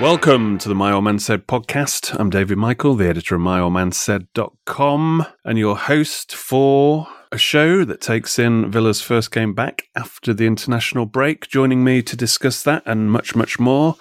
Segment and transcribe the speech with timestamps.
[0.00, 2.18] Welcome to the My Old Man Said podcast.
[2.18, 8.38] I'm David Michael, the editor of myoldmansaid.com, and your host for a show that takes
[8.38, 11.48] in Villa's first game back after the international break.
[11.48, 13.96] Joining me to discuss that and much, much more,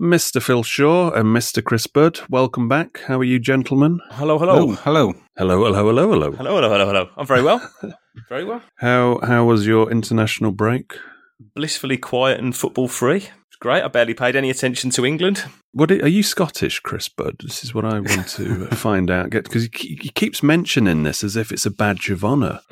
[0.00, 0.42] Mr.
[0.42, 1.62] Phil Shaw and Mr.
[1.64, 2.20] Chris Budd.
[2.28, 3.00] Welcome back.
[3.06, 4.00] How are you, gentlemen?
[4.10, 4.54] Hello, hello.
[4.54, 5.14] Oh, hello.
[5.36, 6.32] Hello, hello, hello, hello.
[6.32, 7.08] Hello, hello, hello, hello.
[7.16, 7.72] I'm very well.
[8.28, 8.62] very well.
[8.76, 10.98] How how was your international break?
[11.54, 13.28] Blissfully quiet and football free.
[13.60, 13.82] Great.
[13.82, 15.44] I barely paid any attention to England.
[15.72, 17.36] What are you Scottish, Chris Budd?
[17.42, 19.28] This is what I want to find out.
[19.30, 22.60] Get Because he, he keeps mentioning this as if it's a badge of honour.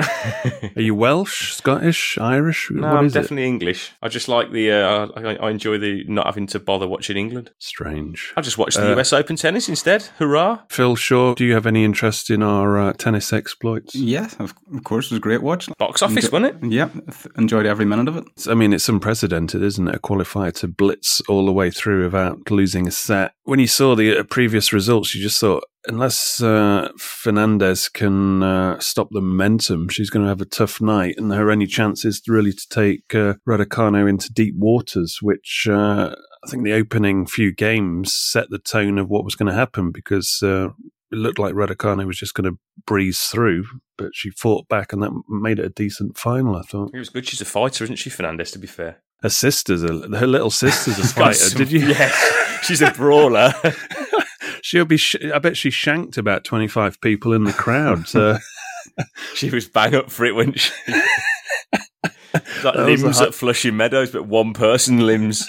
[0.76, 2.70] are you Welsh, Scottish, Irish?
[2.70, 3.20] No, What I'm is it?
[3.20, 3.92] definitely English.
[4.02, 4.72] I just like the.
[4.72, 7.50] Uh, I, I enjoy the not having to bother watching England.
[7.58, 8.32] Strange.
[8.34, 10.04] I just watched the Uh, US Open tennis instead.
[10.18, 10.60] Hurrah!
[10.70, 13.94] Phil Shaw, do you have any interest in our uh, tennis exploits?
[13.94, 15.68] Yeah, of, of course, it was a great watch.
[15.76, 16.72] Box office, Enjo- wasn't it?
[16.72, 18.24] Yeah, th- enjoyed every minute of it.
[18.48, 19.94] I mean, it's unprecedented, isn't it?
[19.96, 23.32] A qualifier to blitz all the way through without losing set.
[23.44, 28.78] When you saw the uh, previous results, you just thought, unless uh, Fernandez can uh,
[28.80, 31.14] stop the momentum, she's going to have a tough night.
[31.18, 36.50] And her only chance is really to take uh, into deep waters, which uh, I
[36.50, 40.40] think the opening few games set the tone of what was going to happen because
[40.42, 40.68] uh,
[41.12, 43.64] it looked like Raducanu was just going to breeze through,
[43.96, 46.90] but she fought back and that made it a decent final, I thought.
[46.92, 47.26] It was good.
[47.26, 48.50] She's a fighter, isn't she, Fernandez?
[48.52, 51.56] To be fair, Her sister's a, her little sister's a fighter.
[51.56, 51.80] Did you?
[51.86, 53.52] Yes, she's a brawler.
[54.62, 54.96] She'll be.
[54.96, 58.08] Sh- I bet she shanked about twenty five people in the crowd.
[58.08, 58.38] So
[59.34, 60.72] she was bang up for it when she.
[62.62, 65.48] Like That was a limbs at Flushing Meadows, but one person limbs.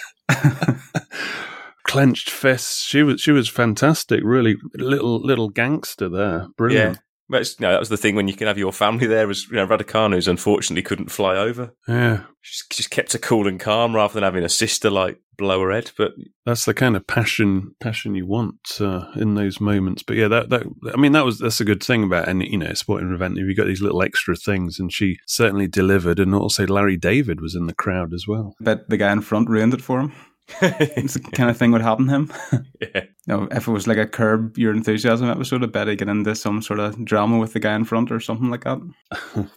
[1.84, 2.82] clenched fists.
[2.84, 3.20] She was.
[3.20, 4.22] She was fantastic.
[4.24, 6.48] Really, little little gangster there.
[6.58, 6.98] Brilliant.
[6.98, 9.28] But it's, you know, that was the thing when you can have your family there.
[9.28, 11.74] Was you know, Raducanu's unfortunately couldn't fly over.
[11.88, 12.24] Yeah.
[12.42, 15.62] She just, just kept her cool and calm rather than having a sister like blow
[15.62, 15.92] her head.
[15.98, 16.14] But
[16.46, 20.04] That's the kind of passion passion you want uh, in those moments.
[20.04, 22.58] But yeah, that that I mean that was that's a good thing about any you
[22.58, 23.38] know sporting event.
[23.38, 26.20] If you got these little extra things, and she certainly delivered.
[26.20, 28.56] And also Larry David was in the crowd as well.
[28.60, 30.14] Bet the guy in front ruined it for him.
[30.62, 32.34] It's the kind of thing would happen to him.
[32.82, 36.08] yeah, You know, if it was like a curb your enthusiasm episode, I bet get
[36.08, 38.80] into some sort of drama with the guy in front or something like that.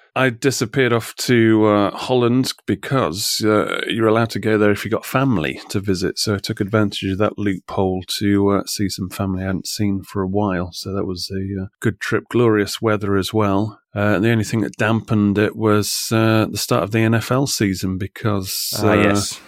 [0.16, 4.91] I disappeared off to uh, Holland because uh, you're allowed to go there if you
[4.91, 6.19] got family to visit.
[6.19, 10.03] So I took advantage of that loophole to uh, see some family I hadn't seen
[10.03, 10.70] for a while.
[10.72, 12.25] So that was a uh, good trip.
[12.28, 13.80] Glorious weather as well.
[13.94, 17.98] Uh, the only thing that dampened it was uh, the start of the NFL season
[17.98, 19.41] because ah, uh, yes,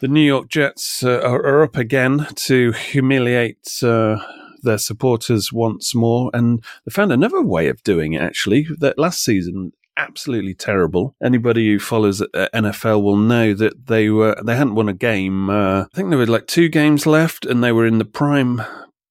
[0.00, 4.18] the New York Jets uh, are, up again to humiliate uh,
[4.62, 8.22] their supporters once more, and they found another way of doing it.
[8.22, 11.14] Actually, that last season absolutely terrible.
[11.22, 15.48] Anybody who follows uh, NFL will know that they were they hadn't won a game.
[15.50, 18.62] Uh, I think there were like two games left, and they were in the prime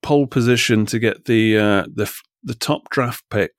[0.04, 2.12] pole position to get the uh, the
[2.44, 3.54] the top draft pick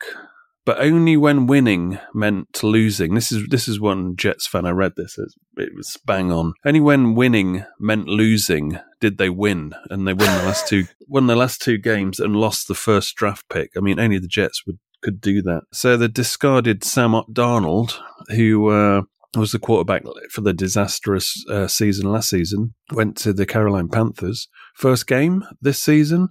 [0.66, 3.14] but only when winning meant losing.
[3.14, 4.66] This is this is one Jets fan.
[4.66, 5.16] I read this.
[5.56, 6.52] It was bang on.
[6.66, 11.28] Only when winning meant losing did they win, and they won the last two won
[11.28, 13.70] the last two games and lost the first draft pick.
[13.76, 15.62] I mean, only the Jets would could do that.
[15.72, 17.94] So the discarded Sam Darnold,
[18.28, 18.68] who.
[18.68, 19.02] Uh,
[19.34, 24.48] was the quarterback for the disastrous uh, season last season, went to the Carolina Panthers.
[24.74, 26.30] First game this season,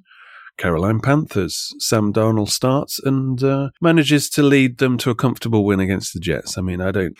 [0.57, 1.73] Carolina Panthers.
[1.79, 6.19] Sam Darnold starts and uh, manages to lead them to a comfortable win against the
[6.19, 6.57] Jets.
[6.57, 7.17] I mean, I don't.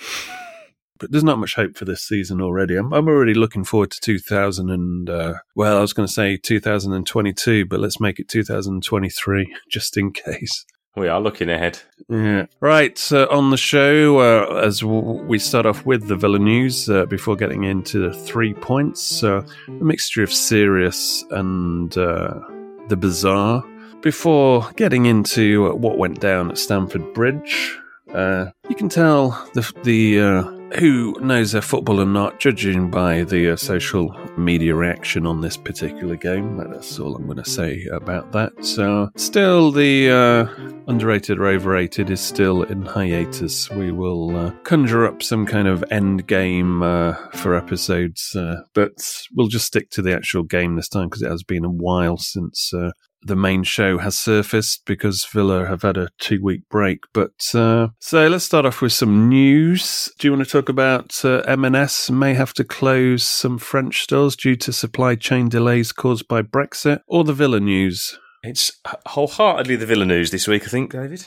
[0.98, 2.78] But there's not much hope for this season already.
[2.78, 6.38] I'm, I'm already looking forward to 2000 and uh, well, I was going to say
[6.38, 10.66] 2022, but let's make it 2023 just in case.
[10.96, 11.80] we are looking ahead.
[12.08, 12.46] Yeah.
[12.62, 12.98] Right.
[12.98, 17.06] So on the show, uh, as w- we start off with the Villa news uh,
[17.08, 22.40] before getting into the three points, uh, a mixture of serious and uh,
[22.88, 23.64] the bizarre.
[24.02, 27.78] Before getting into what went down at Stamford Bridge,
[28.14, 33.24] uh, you can tell the the uh, who knows their football or not, judging by
[33.24, 36.58] the uh, social media reaction on this particular game.
[36.58, 38.66] That's all I'm going to say about that.
[38.66, 43.70] So, still, the uh, underrated or overrated is still in hiatus.
[43.70, 49.26] We will uh, conjure up some kind of end game uh, for episodes, uh, but
[49.36, 52.18] we'll just stick to the actual game this time because it has been a while
[52.18, 52.92] since uh,
[53.26, 57.00] the main show has surfaced because Villa have had a two week break.
[57.14, 60.12] But uh, so let's start off with some news.
[60.20, 64.36] Do you want to talk about uh, M&S may have to close some French stores
[64.36, 68.18] due to supply chain delays caused by Brexit, or the Villa news?
[68.44, 68.72] It's
[69.08, 71.26] wholeheartedly the Villa news this week, I think, David.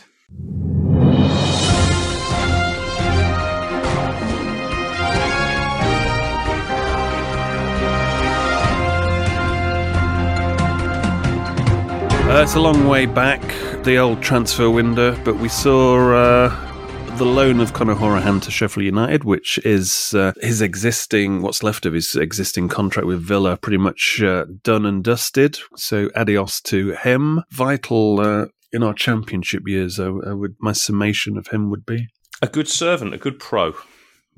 [12.28, 13.40] Uh, it's a long way back,
[13.84, 18.84] the old transfer window, but we saw uh, the loan of Conor Hourihane to Sheffield
[18.84, 23.78] United, which is uh, his existing, what's left of his existing contract with Villa, pretty
[23.78, 25.58] much uh, done and dusted.
[25.76, 27.44] So adios to him.
[27.50, 32.08] Vital uh, in our championship years, I, I would my summation of him would be.
[32.42, 33.74] A good servant, a good pro.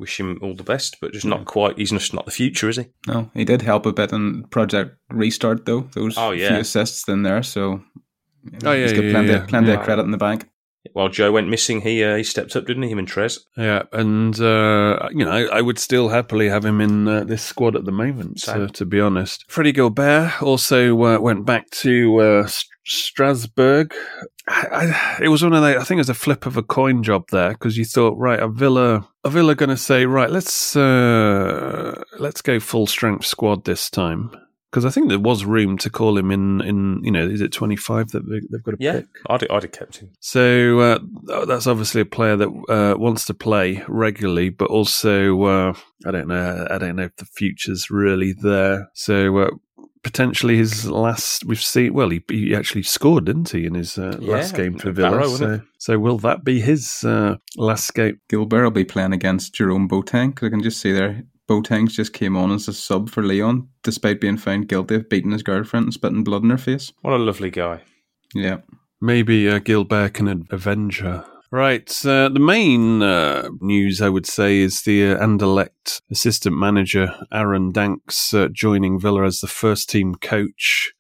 [0.01, 1.77] Wish him all the best, but just not quite.
[1.79, 2.87] He's just not the future, is he?
[3.07, 5.83] No, he did help a bit in Project Restart, though.
[5.93, 6.49] Those Oh, yeah.
[6.49, 7.83] few assists in there, so
[8.65, 9.47] Oh, yeah, he's got yeah, plenty, yeah.
[9.47, 9.75] plenty Yeah.
[9.79, 10.49] of credit in the bank.
[10.95, 12.89] While Joe went missing, he uh, he stepped up, didn't he?
[12.91, 13.39] Him and Trez.
[13.55, 17.43] Yeah, and uh, you know, I, I would still happily have him in uh, this
[17.43, 18.41] squad at the moment.
[18.41, 18.63] Same.
[18.65, 22.49] Uh, to be honest, Freddie Guilbert also uh, went back to uh,
[22.87, 23.93] Strasbourg.
[24.49, 25.77] I, I, it was one of the.
[25.79, 28.41] I think it was a flip of a coin job there because you thought, right,
[28.41, 33.65] are Villa, are Villa going to say, right, let's uh, let's go full strength squad
[33.65, 34.31] this time.
[34.71, 36.61] Because I think there was room to call him in.
[36.61, 39.07] In you know, is it twenty five that they- they've got to Yeah, pick?
[39.29, 40.11] I'd I'd have kept him.
[40.21, 45.73] So uh, that's obviously a player that uh, wants to play regularly, but also uh,
[46.07, 46.69] I don't know.
[46.71, 48.91] I don't know if the future's really there.
[48.95, 49.51] So uh,
[50.03, 51.95] potentially his last we've seen.
[51.95, 55.11] Well, he, he actually scored, didn't he, in his uh, Yeah, last game for Villa?
[55.11, 58.21] Barrow, so, so will that be his uh, last game?
[58.29, 62.13] Guilbert will be playing against Jerome Boateng because I can just see there Boateng just
[62.13, 65.85] came on as a sub for Leon, despite being found guilty of beating his girlfriend
[65.85, 66.93] and spitting blood in her face.
[67.03, 67.83] What a lovely guy.
[68.35, 68.59] Yeah,
[69.01, 71.25] Maybe uh, Guilbert can avenge her.
[71.53, 71.91] Right.
[72.07, 77.73] Uh, the main uh, news, I would say, is the uh, Anderlecht assistant manager, Aaron
[77.73, 80.93] Danks, uh, joining Villa as the first team coach,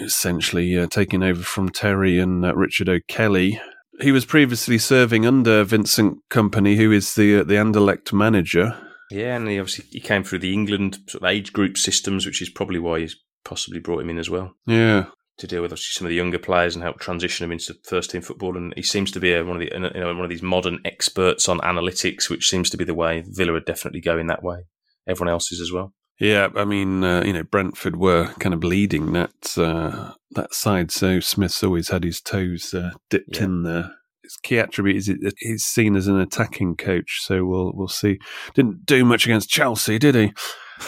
[0.00, 3.60] essentially uh, taking over from Terry and uh, Richard O'Kelly.
[4.00, 8.76] He was previously serving under Vincent Kompany, who is the uh, the Anderlecht manager.
[9.10, 12.42] Yeah, and he obviously he came through the England sort of age group systems, which
[12.42, 13.16] is probably why he's
[13.46, 15.06] possibly brought him in as well Yeah.
[15.38, 18.22] To deal with some of the younger players and help transition them into first team
[18.22, 18.56] football.
[18.56, 20.80] And he seems to be a, one of the you know one of these modern
[20.84, 24.60] experts on analytics, which seems to be the way Villa are definitely going that way.
[25.06, 25.92] Everyone else is as well.
[26.18, 30.90] Yeah, I mean, uh, you know, Brentford were kind of leading that uh, that side,
[30.90, 33.44] so Smith's always had his toes uh, dipped Yeah.
[33.44, 33.90] in there.
[34.22, 38.18] His key attribute is that he's seen as an attacking coach, so we'll we'll see.
[38.54, 40.32] Didn't do much against Chelsea, did he?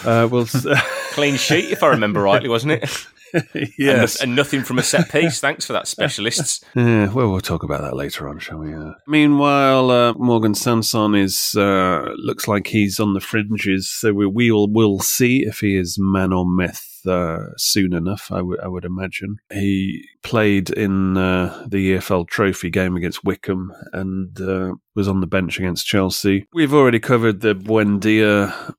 [0.04, 0.46] Uh, we'll
[1.12, 3.06] Clean sheet, if I remember rightly, wasn't it?
[3.78, 4.20] yes.
[4.20, 5.40] and, and nothing from a set piece.
[5.40, 6.64] Thanks for that, specialists.
[6.74, 8.74] Yeah, well, we'll talk about that later on, shall we?
[8.74, 14.26] Uh, meanwhile, uh, Morgan Sanson is uh, looks like he's on the fringes, so we
[14.26, 18.30] we'll will see if he is man or myth uh, soon enough.
[18.30, 24.40] I would would imagine he played in uh, the EFL Trophy game against Wickham and
[24.40, 26.46] uh, was on the bench against Chelsea.
[26.52, 28.74] We've already covered the Buendia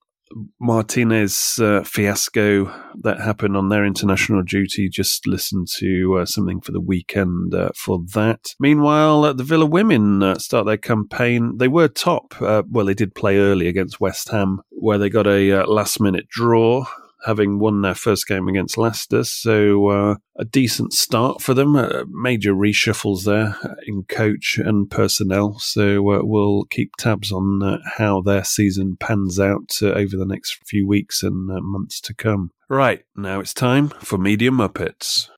[0.59, 2.65] Martinez uh, fiasco
[3.01, 4.89] that happened on their international duty.
[4.89, 8.53] Just listen to uh, something for the weekend uh, for that.
[8.59, 11.57] Meanwhile, the Villa women uh, start their campaign.
[11.57, 12.39] They were top.
[12.41, 15.99] Uh, well, they did play early against West Ham, where they got a uh, last
[15.99, 16.85] minute draw.
[17.25, 21.75] Having won their first game against Leicester, so uh, a decent start for them.
[21.75, 27.77] Uh, major reshuffles there in coach and personnel, so uh, we'll keep tabs on uh,
[27.97, 32.13] how their season pans out uh, over the next few weeks and uh, months to
[32.13, 32.51] come.
[32.69, 35.29] Right, now it's time for Media Muppets.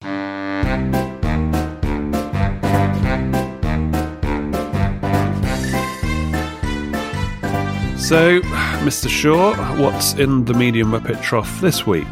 [8.12, 8.42] So,
[8.82, 9.08] Mr.
[9.08, 12.06] Shaw, what's in the Media Muppet trough this week?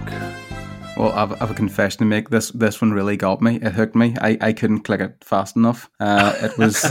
[0.95, 2.29] Well, I've, I've a confession to make.
[2.29, 3.57] This this one really got me.
[3.57, 4.15] It hooked me.
[4.21, 5.89] I, I couldn't click it fast enough.
[5.99, 6.85] Uh, it was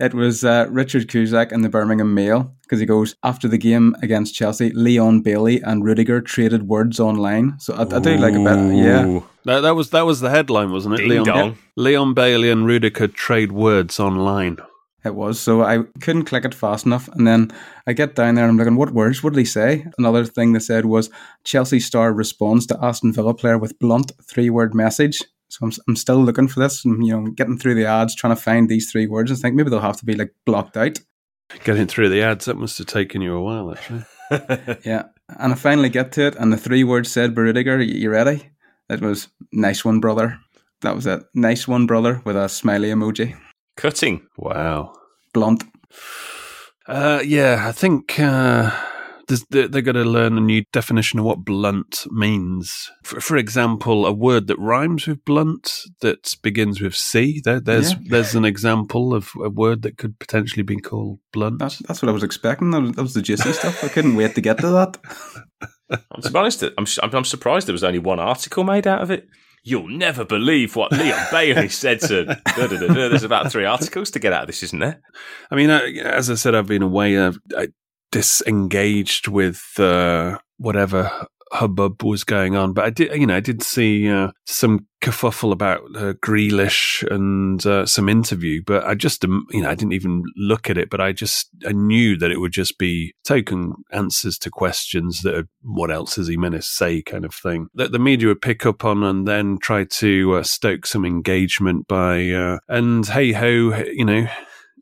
[0.00, 3.94] it was uh, Richard Cusack in the Birmingham Mail because he goes after the game
[4.00, 4.70] against Chelsea.
[4.70, 7.60] Leon Bailey and Rudiger traded words online.
[7.60, 8.74] So I, I do like a bit.
[8.74, 11.02] Yeah, That, that was that was the headline, wasn't it?
[11.02, 11.58] Ding Leon, dong.
[11.76, 14.56] Leon Bailey and Rudiger trade words online.
[15.04, 15.38] It was.
[15.38, 17.08] So I couldn't click it fast enough.
[17.08, 17.52] And then
[17.86, 19.22] I get down there and I'm looking, what words?
[19.22, 19.86] What did he say?
[19.96, 21.10] Another thing they said was
[21.44, 25.22] Chelsea star responds to Aston Villa player with blunt three word message.
[25.48, 28.34] So I'm, I'm still looking for this and, you know, getting through the ads, trying
[28.34, 30.98] to find these three words and think maybe they'll have to be like blocked out.
[31.64, 34.04] Getting through the ads, that must have taken you a while, actually.
[34.84, 35.04] yeah.
[35.38, 36.36] And I finally get to it.
[36.36, 38.50] And the three words said, Rudiger, you ready?
[38.90, 40.38] It was nice one, brother.
[40.82, 41.22] That was it.
[41.34, 43.36] Nice one, brother, with a smiley emoji.
[43.78, 44.26] Cutting.
[44.36, 44.92] Wow.
[45.32, 45.62] Blunt.
[46.88, 48.72] Uh, yeah, I think uh,
[49.50, 52.90] they're, they're going to learn a new definition of what blunt means.
[53.04, 55.70] For, for, example, a word that rhymes with blunt
[56.00, 57.40] that begins with C.
[57.44, 57.98] There, there's yeah.
[58.06, 61.60] there's an example of a word that could potentially be called blunt.
[61.60, 62.72] That's, that's what I was expecting.
[62.72, 63.84] That was, that was the juicy stuff.
[63.84, 64.96] I couldn't wait to get to that.
[66.20, 69.28] to be honest, I'm, I'm surprised there was only one article made out of it.
[69.64, 72.40] You'll never believe what Leon Bailey said to.
[72.56, 75.00] There's about three articles to get out of this, isn't there?
[75.50, 77.18] I mean, as I said, I've been away.
[77.18, 77.68] I've, I
[78.12, 82.72] disengaged with uh, whatever hubbub was going on.
[82.72, 87.64] But I did, you know, I did see uh, some kerfuffle about uh, Grealish and
[87.64, 90.90] uh, some interview, but I just, um, you know, I didn't even look at it.
[90.90, 95.34] But I just, I knew that it would just be token answers to questions that,
[95.34, 97.68] are, what else meant to say, kind of thing.
[97.74, 101.88] That the media would pick up on and then try to uh, stoke some engagement
[101.88, 104.28] by, uh, and hey ho, you know.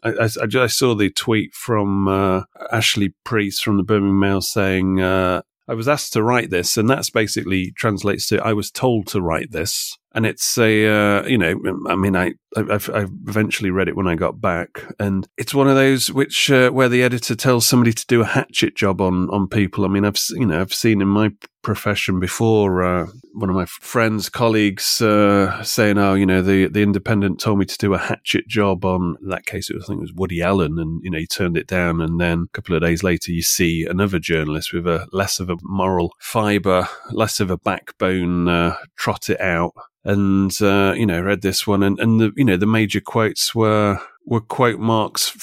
[0.03, 5.01] I, I, I, saw the tweet from uh, Ashley Preece from the Birmingham Mail saying,
[5.01, 9.07] uh, I was asked to write this, and that's basically translates to I was told
[9.09, 9.99] to write this.
[10.17, 14.09] And it's a, uh, you know, I mean, I, I've, I've, eventually read it when
[14.09, 17.93] I got back, and it's one of those which uh, where the editor tells somebody
[17.93, 19.85] to do a hatchet job on on people.
[19.85, 23.67] I mean, I've you know I've seen in my profession before uh, one of my
[23.67, 27.99] friends, colleagues uh, saying, "Oh, you know, the the Independent told me to do a
[27.99, 31.11] hatchet job on." That case, it was, I think it was Woody Allen, and you
[31.11, 32.01] know, he turned it down.
[32.01, 35.51] And then a couple of days later, you see another journalist with a less of
[35.51, 39.75] a moral fiber, less of a backbone, uh, trot it out
[40.07, 43.55] and uh, you know read this one, and, and the you know the major quotes
[43.55, 45.37] were were quote marks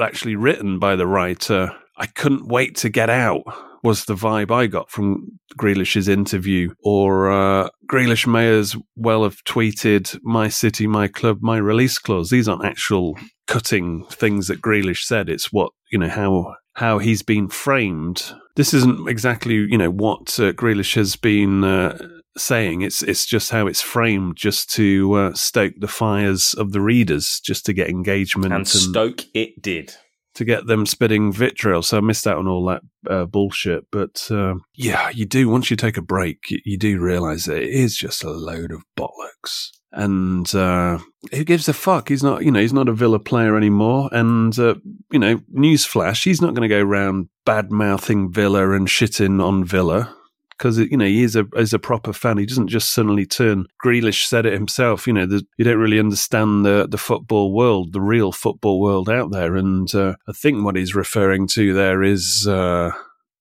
[0.00, 1.72] actually written by the writer.
[1.96, 3.42] I couldn't wait to get out
[3.82, 6.74] was the vibe I got from Grealish's interview.
[6.82, 12.30] Or uh, Grealish may as well have tweeted "My city, my club, my release clause."
[12.30, 15.28] These aren't actual cutting things that Grealish said.
[15.28, 18.32] It's what you know how how he's been framed.
[18.56, 21.64] This isn't exactly you know what uh, Grealish has been.
[21.64, 21.96] Uh,
[22.36, 22.82] saying.
[22.82, 27.40] It's it's just how it's framed, just to uh, stoke the fires of the readers,
[27.40, 28.52] just to get engagement.
[28.52, 29.94] And, and stoke it did
[30.34, 31.82] to get them spitting vitriol.
[31.82, 33.86] So I missed out on all that uh, bullshit.
[33.90, 37.62] But uh, yeah, you do once you take a break, you, you do realize that
[37.62, 39.70] it is just a load of bollocks.
[39.92, 40.98] And uh,
[41.32, 42.08] who gives a fuck?
[42.08, 44.08] He's not, you know, he's not a Villa player anymore.
[44.12, 44.76] And uh,
[45.10, 49.64] you know, newsflash, he's not going to go around bad mouthing Villa and shitting on
[49.64, 50.16] Villa
[50.60, 52.36] because you know he is a is a proper fan.
[52.36, 53.66] He doesn't just suddenly turn.
[53.84, 55.06] Grealish said it himself.
[55.06, 59.30] You know, you don't really understand the the football world, the real football world out
[59.30, 59.56] there.
[59.56, 62.90] And uh, I think what he's referring to there is, uh,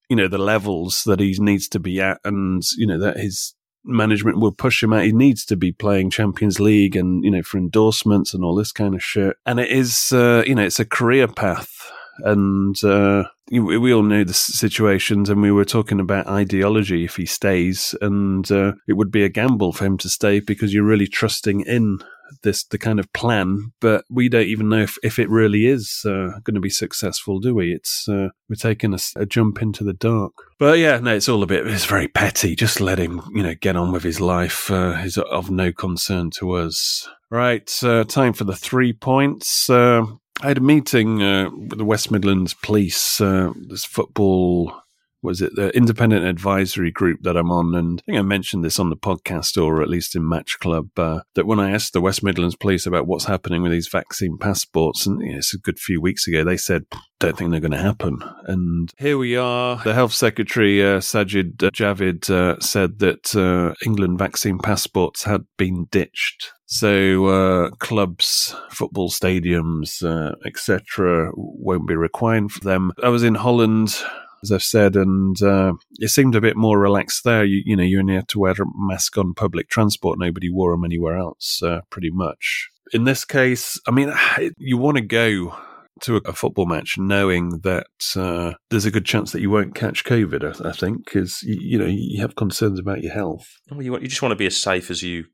[0.09, 3.53] you know, the levels that he needs to be at, and you know that his
[3.83, 5.03] management will push him out.
[5.03, 8.73] He needs to be playing Champions League and, you know, for endorsements and all this
[8.73, 9.37] kind of shit.
[9.45, 11.78] And it is, uh, you know, it's a career path
[12.23, 17.25] and uh, we all know the situations, and we were talking about ideology if he
[17.25, 21.07] stays, and uh, it would be a gamble for him to stay because you're really
[21.07, 21.99] trusting in
[22.43, 26.03] this the kind of plan, but we don't even know if, if it really is
[26.05, 27.73] uh, going to be successful, do we?
[27.73, 30.33] It's uh, we're taking a, a, jump into the dark.
[30.57, 31.67] But yeah, no, it's all a bit.
[31.67, 32.55] It's very petty.
[32.55, 34.69] Just let him, you know, get on with his life.
[34.69, 37.07] Uh, is of no concern to us.
[37.31, 39.69] Right, uh, time for the three points.
[39.69, 40.03] Uh,
[40.41, 44.73] I had a meeting uh, with the West Midlands Police, uh, this football,
[45.21, 47.75] was it the independent advisory group that I'm on?
[47.75, 50.87] And I think I mentioned this on the podcast or at least in Match Club
[50.97, 54.37] uh, that when I asked the West Midlands Police about what's happening with these vaccine
[54.37, 56.83] passports, and you know, it's a good few weeks ago, they said,
[57.19, 58.19] don't think they're going to happen.
[58.45, 59.81] And here we are.
[59.83, 65.41] The Health Secretary, uh, Sajid uh, Javid, uh, said that uh, England vaccine passports had
[65.57, 72.91] been ditched so uh, clubs, football stadiums, uh, etc., won't be required for them.
[73.01, 73.97] I was in Holland,
[74.43, 77.43] as I've said, and uh, it seemed a bit more relaxed there.
[77.43, 80.19] You, you, know, you only had to wear a mask on public transport.
[80.19, 82.69] Nobody wore them anywhere else, uh, pretty much.
[82.91, 84.13] In this case, I mean,
[84.57, 85.55] you want to go
[86.01, 90.05] to a, football match knowing that uh, there's a good chance that you won't catch
[90.05, 90.65] COVID.
[90.65, 93.47] I, I think because you, you, know you have concerns about your health.
[93.69, 95.25] Well, you, you just want to be as safe as you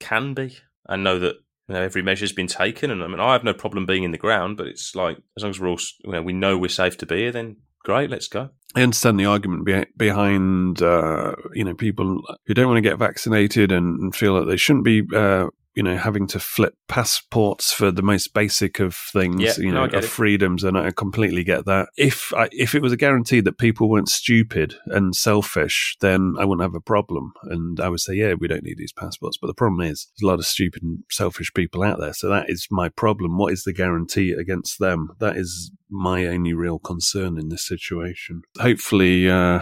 [0.00, 0.58] can be.
[0.88, 1.36] and know that
[1.68, 2.90] you know, every measure's been taken.
[2.90, 5.42] And I mean, I have no problem being in the ground, but it's like as
[5.42, 8.10] long as we're all, you know, we know we're safe to be here, then great,
[8.10, 8.50] let's go.
[8.74, 12.98] I understand the argument be- behind, uh, you know, people who don't want to get
[12.98, 17.90] vaccinated and feel that they shouldn't be uh, you know, having to flip passports for
[17.90, 20.04] the most basic of things, Yeah, you know, I of it.
[20.04, 21.88] freedoms, and I completely get that.
[21.96, 26.44] If I, if it was a guarantee that people weren't stupid and selfish, then I
[26.44, 29.38] wouldn't have a problem, and I would say, yeah, we don't need these passports.
[29.40, 32.28] But the problem is, there's a lot of stupid and selfish people out there, so
[32.28, 33.38] that is my problem.
[33.38, 35.10] What is the guarantee against them?
[35.20, 38.42] That is my only real concern in this situation.
[38.58, 39.28] Hopefully.
[39.28, 39.60] Uh,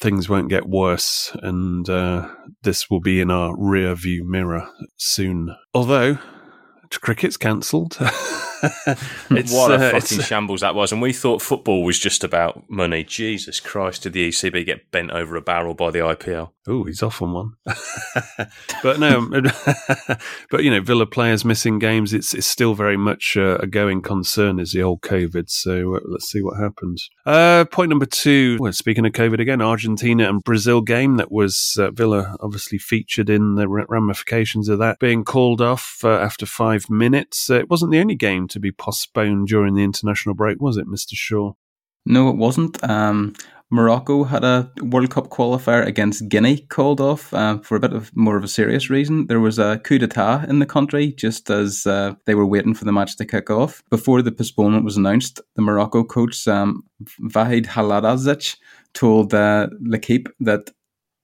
[0.00, 2.28] things won't get worse and uh,
[2.62, 5.54] this will be in our rear view mirror soon.
[5.74, 6.18] Although
[6.98, 7.98] cricket's cancelled.
[8.62, 10.92] It's, what a uh, fucking it's- shambles that was.
[10.92, 13.04] And we thought football was just about money.
[13.04, 16.50] Jesus Christ, did the ECB get bent over a barrel by the IPL?
[16.68, 17.52] Oh, he's off on one.
[18.82, 19.28] but no,
[20.50, 22.12] but you know, Villa players missing games.
[22.12, 24.60] It's it's still very much uh, a going concern.
[24.60, 25.48] Is the old COVID?
[25.48, 27.08] So uh, let's see what happens.
[27.24, 28.58] Uh, point number two.
[28.60, 33.30] Well, speaking of COVID again, Argentina and Brazil game that was uh, Villa obviously featured
[33.30, 37.48] in the ramifications of that being called off uh, after five minutes.
[37.50, 40.86] Uh, it wasn't the only game to be postponed during the international break, was it,
[40.86, 41.52] Mister Shaw?
[42.06, 42.82] No, it wasn't.
[42.88, 43.34] Um,
[43.72, 48.10] Morocco had a World Cup qualifier against Guinea called off uh, for a bit of
[48.16, 49.26] more of a serious reason.
[49.28, 52.84] There was a coup d'état in the country just as uh, they were waiting for
[52.84, 53.82] the match to kick off.
[53.88, 56.82] Before the postponement was announced, the Morocco coach um,
[57.20, 58.56] Vahid Halilhodzic
[58.92, 60.70] told uh, L'Equipe that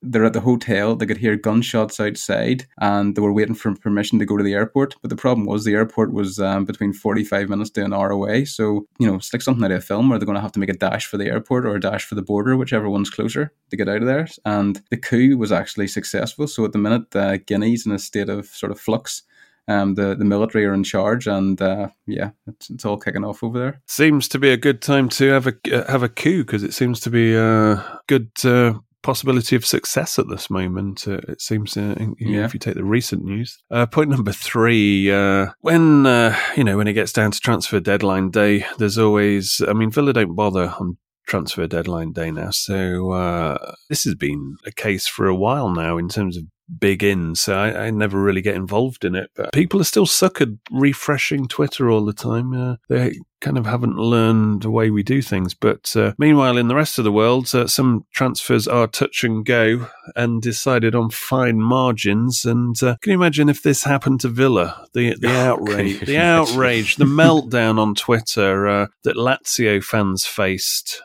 [0.03, 4.19] they're at the hotel, they could hear gunshots outside, and they were waiting for permission
[4.19, 4.95] to go to the airport.
[5.01, 8.45] But the problem was the airport was um, between 45 minutes to an hour away.
[8.45, 10.53] So, you know, it's like something out of a film where they're going to have
[10.53, 13.11] to make a dash for the airport or a dash for the border, whichever one's
[13.11, 14.29] closer to get out of there.
[14.45, 16.47] And the coup was actually successful.
[16.47, 19.23] So at the minute, uh, Guinea's in a state of sort of flux.
[19.69, 23.43] Um, the, the military are in charge, and uh, yeah, it's, it's all kicking off
[23.43, 23.81] over there.
[23.89, 26.73] Seems to be a good time to have a uh, have a coup because it
[26.73, 28.75] seems to be a good uh,
[29.07, 31.07] possibility of success at this moment.
[31.07, 32.45] Uh, it seems, uh, in- you know, Yeah.
[32.45, 33.57] if you take the recent news.
[33.71, 37.79] Uh, point number three: uh, when uh, you know when it gets down to transfer
[37.81, 39.63] deadline day, there's always.
[39.71, 43.57] I mean, Villa don't bother on transfer deadline day now, so uh,
[43.89, 46.45] this has been a case for a while now in terms of
[46.79, 49.31] big in, so I, I never really get involved in it.
[49.35, 52.53] But people are still suckered refreshing Twitter all the time.
[52.55, 55.55] Uh, they kind of haven't learned the way we do things.
[55.55, 59.45] But uh, meanwhile, in the rest of the world, uh, some transfers are touch and
[59.45, 62.45] go and decided on fine margins.
[62.45, 64.87] And uh, can you imagine if this happened to Villa?
[64.95, 71.03] The the Oh, outrage, the outrage, the meltdown on Twitter uh, that Lazio fans faced.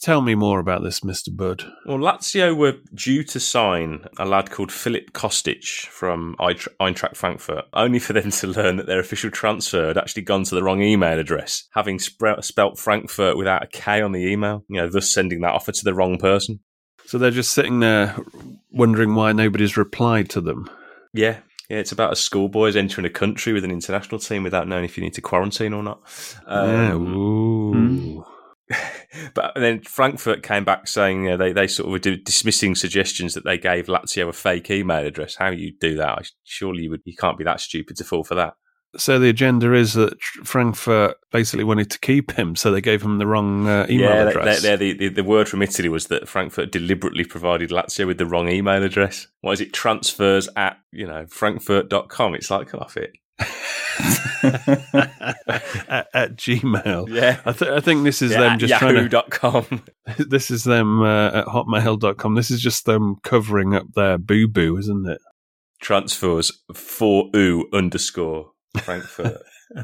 [0.00, 1.64] Tell me more about this, Mister Budd.
[1.86, 7.98] Well, Lazio were due to sign a lad called Filip Kostic from Eintracht Frankfurt, only
[7.98, 11.18] for them to learn that their official transfer had actually gone to the wrong email
[11.18, 15.40] address, having spre- spelt Frankfurt without a K on the email, you know, thus sending
[15.42, 16.60] that offer to the wrong person.
[17.06, 18.16] So they're just sitting there
[18.70, 20.70] wondering why nobody's replied to them.
[21.12, 21.38] Yeah.
[21.68, 24.98] Yeah, it's about a schoolboys entering a country with an international team without knowing if
[24.98, 26.00] you need to quarantine or not.
[26.46, 26.92] yeah.
[26.92, 28.26] Um, Ooh.
[29.34, 32.74] But then Frankfurt came back saying you know, they, they sort of were do- dismissing
[32.74, 35.36] suggestions that they gave Lazio a fake email address.
[35.36, 36.30] How you do that?
[36.44, 37.02] Surely you would.
[37.04, 38.54] You can't be that stupid to fall for that.
[38.96, 43.16] So the agenda is that Frankfurt basically wanted to keep him, so they gave him
[43.18, 44.62] the wrong uh, email yeah, address.
[44.62, 48.26] they- the, the, the word from Italy was that Frankfurt deliberately provided Lazio with the
[48.26, 49.28] wrong email address.
[49.40, 49.72] What is it?
[49.72, 52.34] Transfers at you know frankfurt.com.
[52.34, 53.12] It's like come off it.
[54.42, 57.08] At, at Gmail.
[57.08, 57.40] Yeah.
[57.44, 59.02] I, th- I think this is Yeah, them just trying to.
[59.02, 59.84] yahoo.com.
[60.18, 62.34] This is them uh, at hotmail.com.
[62.34, 65.18] This is just them covering up their boo boo, isn't it?
[65.80, 69.38] Transfers for oo underscore Frankfurt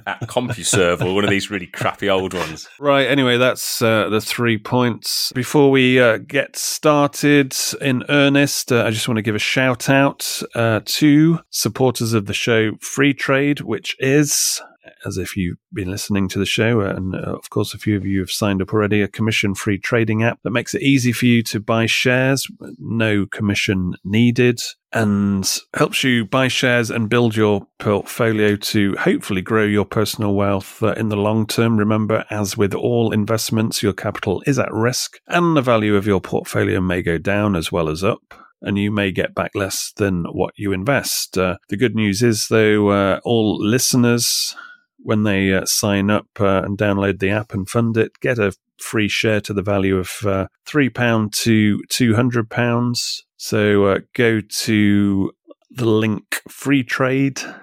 [0.06, 2.68] at CompuServe or one of these really crappy old ones.
[2.78, 3.06] Right.
[3.06, 5.32] Anyway, that's uh, the three points.
[5.34, 9.88] Before we uh, get started in earnest, uh, I just want to give a shout
[9.88, 14.60] out uh, to supporters of the show Freetrade, which is.
[15.04, 18.06] As if you've been listening to the show, and uh, of course, a few of
[18.06, 21.26] you have signed up already, a commission free trading app that makes it easy for
[21.26, 22.48] you to buy shares,
[22.78, 24.60] no commission needed,
[24.92, 30.82] and helps you buy shares and build your portfolio to hopefully grow your personal wealth
[30.82, 31.76] uh, in the long term.
[31.76, 36.20] Remember, as with all investments, your capital is at risk and the value of your
[36.20, 38.34] portfolio may go down as well as up.
[38.60, 41.38] And you may get back less than what you invest.
[41.38, 44.56] Uh, the good news is, though, uh, all listeners,
[44.98, 48.52] when they uh, sign up uh, and download the app and fund it, get a
[48.78, 53.22] free share to the value of uh, £3 to £200.
[53.36, 55.32] So uh, go to
[55.70, 57.60] the link freetrade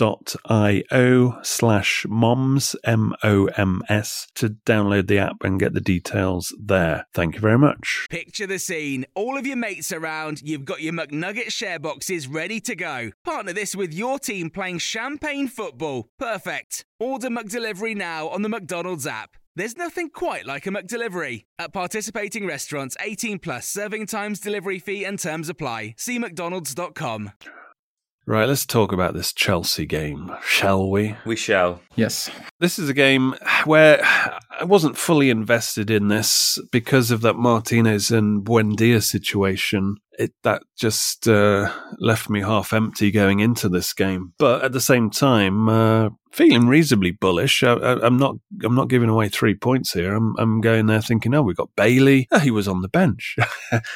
[0.00, 6.54] io slash moms, M O M S, to download the app and get the details
[6.58, 7.06] there.
[7.14, 8.06] Thank you very much.
[8.10, 9.06] Picture the scene.
[9.14, 13.10] All of your mates around, you've got your McNugget share boxes ready to go.
[13.24, 16.08] Partner this with your team playing champagne football.
[16.18, 16.84] Perfect.
[17.00, 19.36] Order McDelivery now on the McDonald's app.
[19.54, 21.46] There's nothing quite like a McDelivery.
[21.58, 25.96] At participating restaurants, 18 plus serving times, delivery fee, and terms apply.
[25.98, 27.32] See McDonald's.com.
[28.28, 31.16] Right, let's talk about this Chelsea game, shall we?
[31.24, 31.80] We shall.
[31.96, 32.30] Yes.
[32.60, 38.10] This is a game where I wasn't fully invested in this because of that Martinez
[38.10, 39.96] and Buendia situation.
[40.18, 44.34] It that just uh, left me half empty going into this game.
[44.38, 47.62] But at the same time, uh, feeling reasonably bullish.
[47.62, 48.36] I, I, I'm not.
[48.62, 50.14] I'm not giving away three points here.
[50.14, 50.34] I'm.
[50.38, 52.28] I'm going there thinking, oh, we've got Bailey.
[52.30, 53.36] Oh, he was on the bench.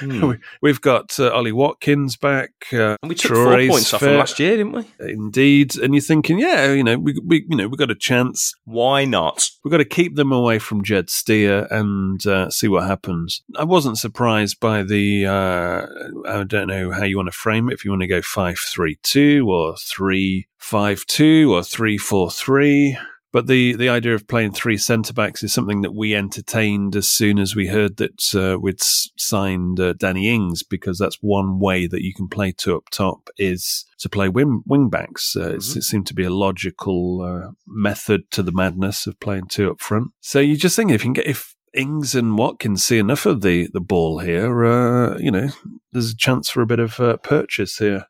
[0.01, 0.33] Hmm.
[0.63, 2.51] we, have got uh, Ollie Watkins back.
[2.73, 4.85] Uh, And we took Traore's four points off him last year, didn't we?
[5.01, 8.55] Indeed, and you're thinking, yeah, you know, we, we, you know, we've got a chance.
[8.65, 9.49] Why not?
[9.65, 13.43] We've got to keep them away from Jed Steer and uh, see what happens.
[13.57, 15.27] I wasn't surprised by the.
[15.27, 15.87] Uh,
[16.27, 17.75] I don't know how you want to frame it.
[17.75, 22.31] If you want to go five three two or three five two or three four
[22.31, 22.97] three.
[23.33, 27.09] But the, the idea of playing three centre backs is something that we entertained as
[27.09, 31.87] soon as we heard that uh, we'd signed uh, Danny Ings, because that's one way
[31.87, 35.35] that you can play two up top is to play wing, wing backs.
[35.35, 39.47] Uh, it's, it seemed to be a logical uh, method to the madness of playing
[39.49, 40.09] two up front.
[40.21, 43.41] So you just think if you can get if Ings and Watkins see enough of
[43.41, 45.49] the the ball here, uh, you know,
[45.91, 48.09] there's a chance for a bit of uh, purchase here.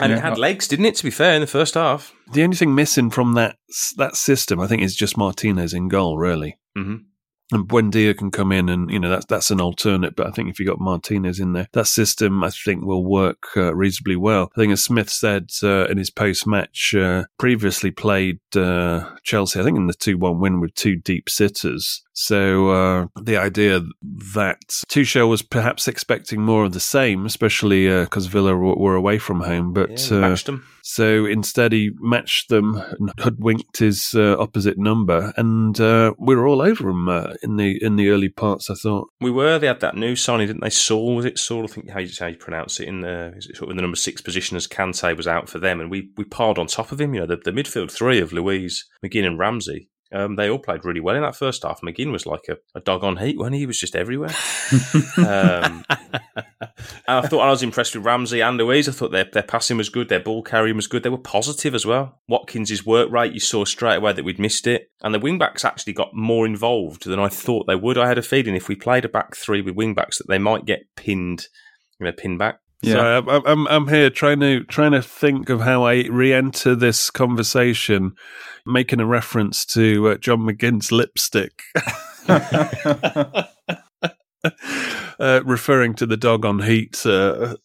[0.00, 0.18] And Yeah.
[0.18, 0.94] it had legs, didn't it?
[0.96, 2.12] To be fair, in the first half.
[2.32, 3.56] The only thing missing from that
[3.96, 6.58] that system, I think, is just Martinez in goal, really.
[6.76, 6.96] hmm
[7.52, 10.16] And Buendia can come in, and you know that's that's an alternate.
[10.16, 13.48] But I think if you got Martinez in there, that system I think will work
[13.56, 14.50] uh, reasonably well.
[14.56, 19.60] I think, as Smith said uh, in his post match, uh, previously played uh, Chelsea,
[19.60, 22.02] I think in the two one win with two deep sitters.
[22.14, 23.80] So uh, the idea
[24.34, 29.18] that Tuchel was perhaps expecting more of the same, especially because Villa were, were away
[29.18, 30.66] from home, but Yeah, uh, matched them.
[30.82, 36.46] So instead, he matched them and hoodwinked his uh, opposite number, and uh, we were
[36.46, 38.68] all over him uh, in the in the early parts.
[38.68, 39.58] I thought, We were.
[39.58, 40.70] They had that new signing, didn't they?
[40.70, 41.38] Saul was it?
[41.38, 43.76] Saul, I think how you, how you pronounce it in the it sort of in
[43.76, 46.66] the number six position as Kante was out for them, and we we piled on
[46.66, 47.14] top of him.
[47.14, 49.88] You know, the, the midfield three of Luiz, McGinn, and Ramsey.
[50.12, 51.80] Um, they all played really well in that first half.
[51.80, 53.60] McGinn was like a, a dog on heat when he?
[53.60, 54.34] he was just everywhere.
[55.16, 56.71] um, and
[57.08, 58.88] I thought I was impressed with Ramsey and Luiz.
[58.88, 61.02] I thought their their passing was good, their ball carrying was good.
[61.02, 62.20] They were positive as well.
[62.28, 65.64] Watkins' work rate, you saw straight away that we'd missed it, and the wing backs
[65.64, 67.98] actually got more involved than I thought they would.
[67.98, 70.38] I had a feeling if we played a back three with wing backs that they
[70.38, 71.46] might get pinned,
[71.98, 72.58] you know, pinned back.
[72.84, 72.94] Yeah.
[72.94, 76.74] so I'm, I'm- I'm I'm here trying to trying to think of how I re-enter
[76.74, 78.12] this conversation,
[78.66, 81.62] making a reference to uh, John McGinn's lipstick.
[85.20, 87.56] uh, referring to the dog on heat uh,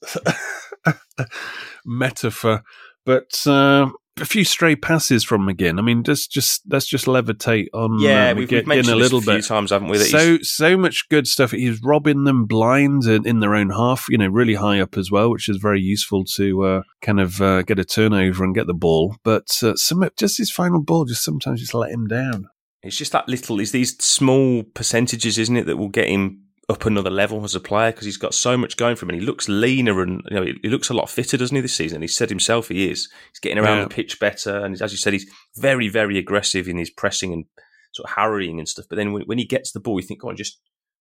[1.86, 2.64] metaphor,
[3.06, 5.80] but uh, a few stray passes from McGinn.
[5.80, 9.00] I mean, just just let's just levitate on Yeah, uh, we've, McGinn we've mentioned a
[9.00, 9.46] this little a few bit.
[9.46, 9.98] times, haven't we?
[10.00, 11.52] So so much good stuff.
[11.52, 14.06] He's robbing them blind in, in their own half.
[14.10, 17.42] You know, really high up as well, which is very useful to uh, kind of
[17.42, 19.16] uh, get a turnover and get the ball.
[19.24, 22.50] But uh, some just his final ball, just sometimes just let him down.
[22.84, 26.86] It's just that little, it's these small percentages, isn't it, that will get him up
[26.86, 29.26] another level as a player because he's got so much going for him and he
[29.26, 32.02] looks leaner and you know he, he looks a lot fitter, doesn't he, this season?
[32.02, 33.10] He said himself he is.
[33.32, 33.84] He's getting around Yeah.
[33.86, 37.46] the pitch better and as you said, he's very, very aggressive in his pressing and
[37.94, 38.86] sort of harrying and stuff.
[38.90, 40.60] But then when, when he gets the ball, you think, go on, just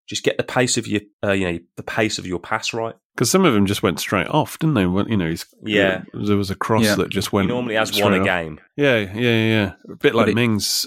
[0.08, 2.94] just get the pace of your, uh, you know, the pace of your pass right.
[3.16, 4.86] Because some of them just went straight off, didn't they?
[4.86, 6.04] Well, You know, he's, Yeah.
[6.14, 6.94] there was a cross Yeah.
[6.94, 7.48] that just He went.
[7.48, 8.24] normally has straight one a off.
[8.24, 8.60] game.
[8.76, 9.72] Yeah, yeah, yeah, yeah.
[9.92, 10.86] A bit like it- Mings,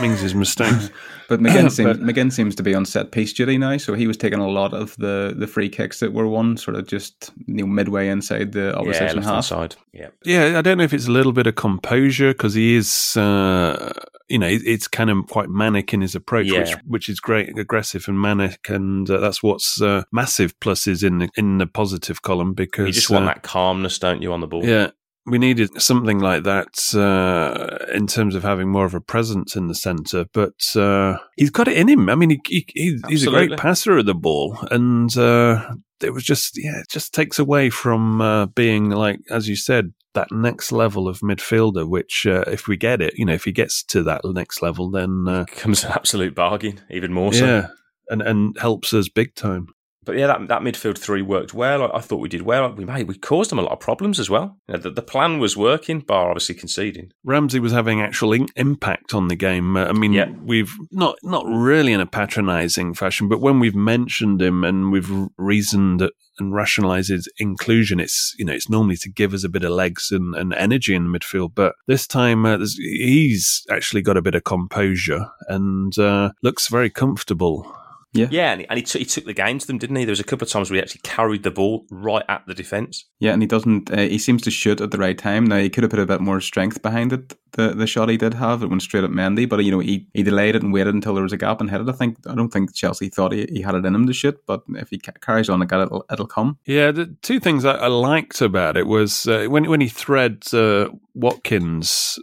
[0.00, 0.90] Mings' his mistakes.
[1.26, 4.06] But McGinn, seems, But- McGinn seems to be on set piece duty now, so he
[4.06, 7.30] was taking a lot of the, the free kicks that were won, sort of just
[7.46, 9.44] you know, midway inside the Yeah, opposition left hand half.
[9.46, 9.76] side.
[9.94, 10.08] Yeah.
[10.26, 13.90] Yeah, I don't know if it's a little bit of composure because he is, uh,
[14.28, 16.76] you know, it's kind of quite manic in his approach, which Yeah.
[16.86, 21.30] which is great, aggressive and manic, and uh, that's what's uh, massive pluses in the,
[21.38, 24.46] in the positive column because You just want uh, that calmness, don't you, on the
[24.46, 24.62] ball?
[24.62, 24.90] Yeah,
[25.26, 29.68] we needed something like that uh, in terms of having more of a presence in
[29.68, 30.26] the centre.
[30.32, 32.08] But uh, he's got it in him.
[32.08, 36.12] I mean, he, he, he he's a great passer of the ball, and uh, it
[36.12, 40.30] was just yeah, it just takes away from uh, being like as you said that
[40.30, 41.88] next level of midfielder.
[41.88, 44.90] Which uh, if we get it, you know, if he gets to that next level,
[44.90, 47.46] then uh, Becomes an absolute bargain, even more so.
[47.46, 47.66] yeah,
[48.08, 49.68] and and helps us big time.
[50.04, 51.82] But yeah, that, that midfield three worked well.
[51.82, 52.70] I, I, thought we did well.
[52.72, 54.56] We made we caused them a lot of problems as well.
[54.68, 57.12] You know, the, the, plan was working, bar obviously conceding.
[57.24, 59.76] Ramsey was having actual in- impact on the game.
[59.76, 60.30] Uh, I mean, yeah.
[60.42, 65.10] we've not not really in a patronising fashion, but when we've mentioned him and we've
[65.36, 69.64] reasoned and rationalised his inclusion, it's you know it's normally to give us a bit
[69.64, 71.54] of legs and, and energy in the midfield.
[71.54, 76.90] But this time uh, he's actually got a bit of composure and uh, looks very
[76.90, 77.74] comfortable.
[78.14, 80.04] Yeah, yeah, and he, and he, t- he, took the game to them, didn't he?
[80.04, 82.54] There was a couple of times where he actually carried the ball right at the
[82.54, 83.06] defence.
[83.18, 83.90] Yeah, and he doesn't.
[83.90, 85.44] Uh, he seems to shoot at the right time.
[85.46, 87.34] Now he could have put a bit more strength behind it.
[87.52, 90.06] The the shot he did have, it went straight at Mendy, but you know he,
[90.14, 91.88] he delayed it and waited until there was a gap and hit it.
[91.88, 94.38] I think I don't think Chelsea thought he, he had it in him to shoot,
[94.46, 96.58] but if he carries on again, it'll it'll come.
[96.66, 100.44] Yeah, the two things I, I liked about it was uh, when when he thread
[100.52, 102.18] uh, Watkins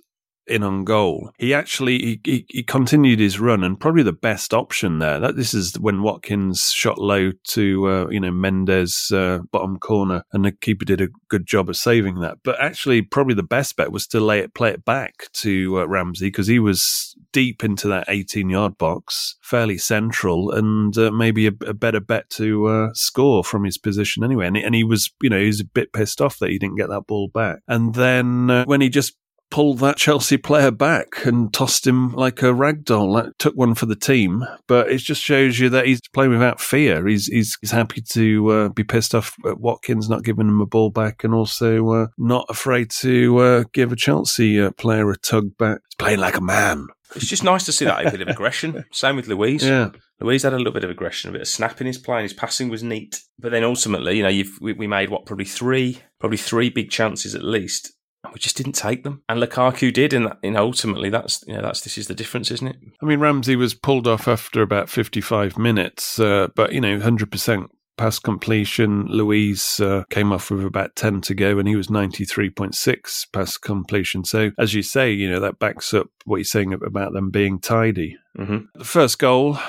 [0.51, 1.31] in on goal.
[1.37, 5.19] He actually he, he, he, continued his run and probably the best option there.
[5.19, 8.71] That this is when Watkins shot low to uh, you know Mendy
[9.11, 12.37] uh, bottom corner and the keeper did a good job of saving that.
[12.43, 15.87] But actually, probably the best bet was to lay it play it back to uh,
[15.87, 21.47] Ramsey because he was deep into that 18 yard box, fairly central, and uh, maybe
[21.47, 24.47] a, a, better bet to uh, score from his position anyway.
[24.47, 26.77] And, and he was you know he was a bit pissed off that he didn't
[26.77, 27.59] get that ball back.
[27.67, 29.15] And then uh, when he just
[29.51, 33.13] pulled that Chelsea player back and tossed him like a rag doll.
[33.13, 36.59] That took one for the team, but it just shows you that he's playing without
[36.59, 37.07] fear.
[37.07, 40.65] He's he's, he's happy to uh, be pissed off at Watkins not giving him a
[40.65, 45.17] ball back, and also uh, not afraid to uh, give a Chelsea uh, player a
[45.17, 45.81] tug back.
[45.89, 46.87] He's playing like a man.
[47.13, 48.85] It's just nice to see that a bit of aggression.
[48.93, 49.65] Same with Luiz.
[49.65, 49.89] Yeah.
[50.21, 52.23] Luiz had a little bit of aggression, a bit of snap in his play, and
[52.23, 53.19] his passing was neat.
[53.37, 56.89] But then ultimately, you know, you've, we, we made what probably three, probably three big
[56.89, 57.91] chances at least
[58.33, 59.23] we just didn't take them.
[59.27, 62.51] And Lukaku did, and you know, ultimately, that's you know, that's this is the difference,
[62.51, 62.77] isn't it?
[63.01, 67.31] I mean, Ramsey was pulled off after about fifty-five minutes, uh, but you know, hundred
[67.31, 69.05] percent pass completion.
[69.07, 74.25] Luiz uh, came off with about 10 to go and he was 93.6 pass completion.
[74.25, 77.59] So, as you say, you know, that backs up what you're saying about them being
[77.59, 78.17] tidy.
[78.39, 78.79] Mm-hmm.
[78.79, 79.59] The first goal,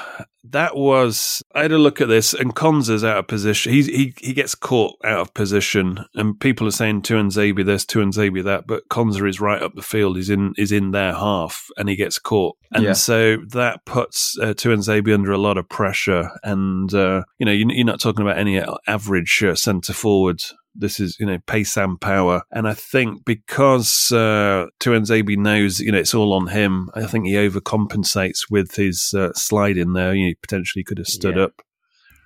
[0.44, 3.72] that was I had a look at this and Konsa's out of position.
[3.72, 8.42] He he he gets caught out of position, and people are saying Tuanzebe this, Tuanzebe
[8.44, 10.16] that, but Konsa is right up the field.
[10.16, 12.92] He's in is in their half, and he gets caught, and yeah.
[12.92, 16.30] so that puts uh, Tuanzebe under a lot of pressure.
[16.42, 20.42] And uh, you know, you're not talking about any average uh, centre forward
[20.74, 22.42] this is, you know, pace and power.
[22.50, 27.26] And I think because uh, Tuanzebe knows, you know, it's all on him, I think
[27.26, 30.14] he overcompensates with his uh, slide in there.
[30.14, 31.44] You know, potentially could have stood yeah.
[31.44, 31.62] up.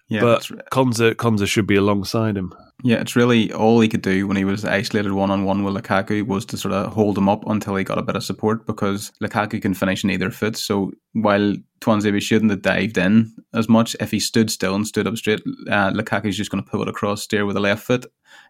[0.08, 2.54] Yeah, but Konsa, Konsa should be alongside him.
[2.84, 5.74] Yeah, it's really all he could do when he was isolated one on one with
[5.74, 8.66] Lukaku was to sort of hold him up until he got a bit of support
[8.66, 10.58] because Lukaku can finish in either foot.
[10.58, 15.06] So while Tuanzebe shouldn't have dived in as much, if he stood still and stood
[15.06, 18.04] up straight, uh, Lukaku's just going to pivot across, steer with the left foot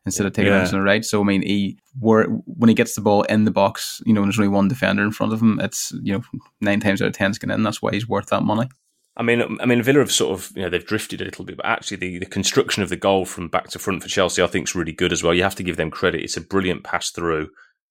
[0.07, 0.63] instead of taking yeah.
[0.63, 1.05] it on the right.
[1.05, 4.23] So I mean, he were when he gets the ball in the box, you know,
[4.23, 5.61] there's only one defender in front of him.
[5.61, 6.23] It's you know
[6.61, 7.63] nine times out of ten getting in.
[7.63, 8.69] That's why he's worth that money.
[9.17, 11.57] I mean, I mean, Villa have sort of, you know, they've drifted a little bit,
[11.57, 14.47] but actually, the, the construction of the goal from back to front for Chelsea, I
[14.47, 15.33] think, is really good as well.
[15.33, 17.49] You have to give them credit; it's a brilliant pass through,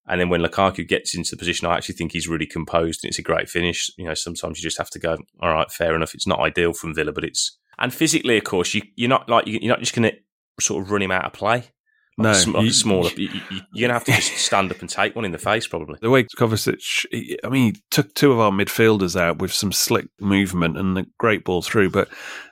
[0.08, 3.10] and then when Lukaku gets into the position, I actually think he's really composed, and
[3.10, 3.90] it's a great finish.
[3.98, 6.14] You know, sometimes you just have to go, all right, fair enough.
[6.14, 9.48] It's not ideal from Villa, but it's and physically, of course, you, you're not like
[9.48, 10.18] you're not just going to
[10.62, 11.72] sort of run him out of play.
[12.18, 13.10] No, sm- you, smaller.
[13.18, 15.68] You, are going to have to just stand up and take one in the face,
[15.68, 16.00] probably.
[16.02, 17.06] The way Kovacic,
[17.44, 21.06] I mean, he took two of our midfielders out with some slick movement and a
[21.18, 21.90] great ball through.
[21.90, 22.08] But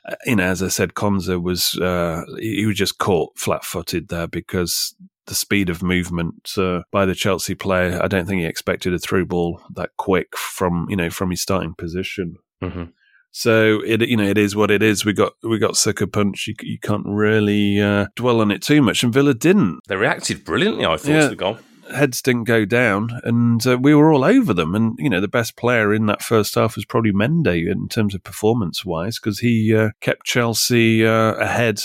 [0.07, 4.27] uh, you know, as I said, Konsa was uh, he was just caught flat-footed there
[4.27, 4.95] because
[5.27, 7.99] the speed of movement uh, by the Chelsea player.
[8.01, 11.41] I don't think he expected a through ball that quick from you know from his
[11.41, 12.35] starting position.
[12.61, 12.83] Mm-hmm.
[13.33, 15.03] So it you know it is what it is.
[15.03, 16.47] We got we got sucker punch.
[16.47, 19.03] You, you can't really uh, dwell on it too much.
[19.03, 19.79] And Villa didn't.
[19.87, 20.85] They reacted brilliantly.
[20.85, 21.21] I thought yeah.
[21.21, 21.57] to the goal.
[21.93, 24.75] Heads didn't go down, and uh, we were all over them.
[24.75, 28.13] And you know the best player in that first half was probably Mendy in terms
[28.13, 31.81] of performance wise because he uh, kept Chelsea uh, ahead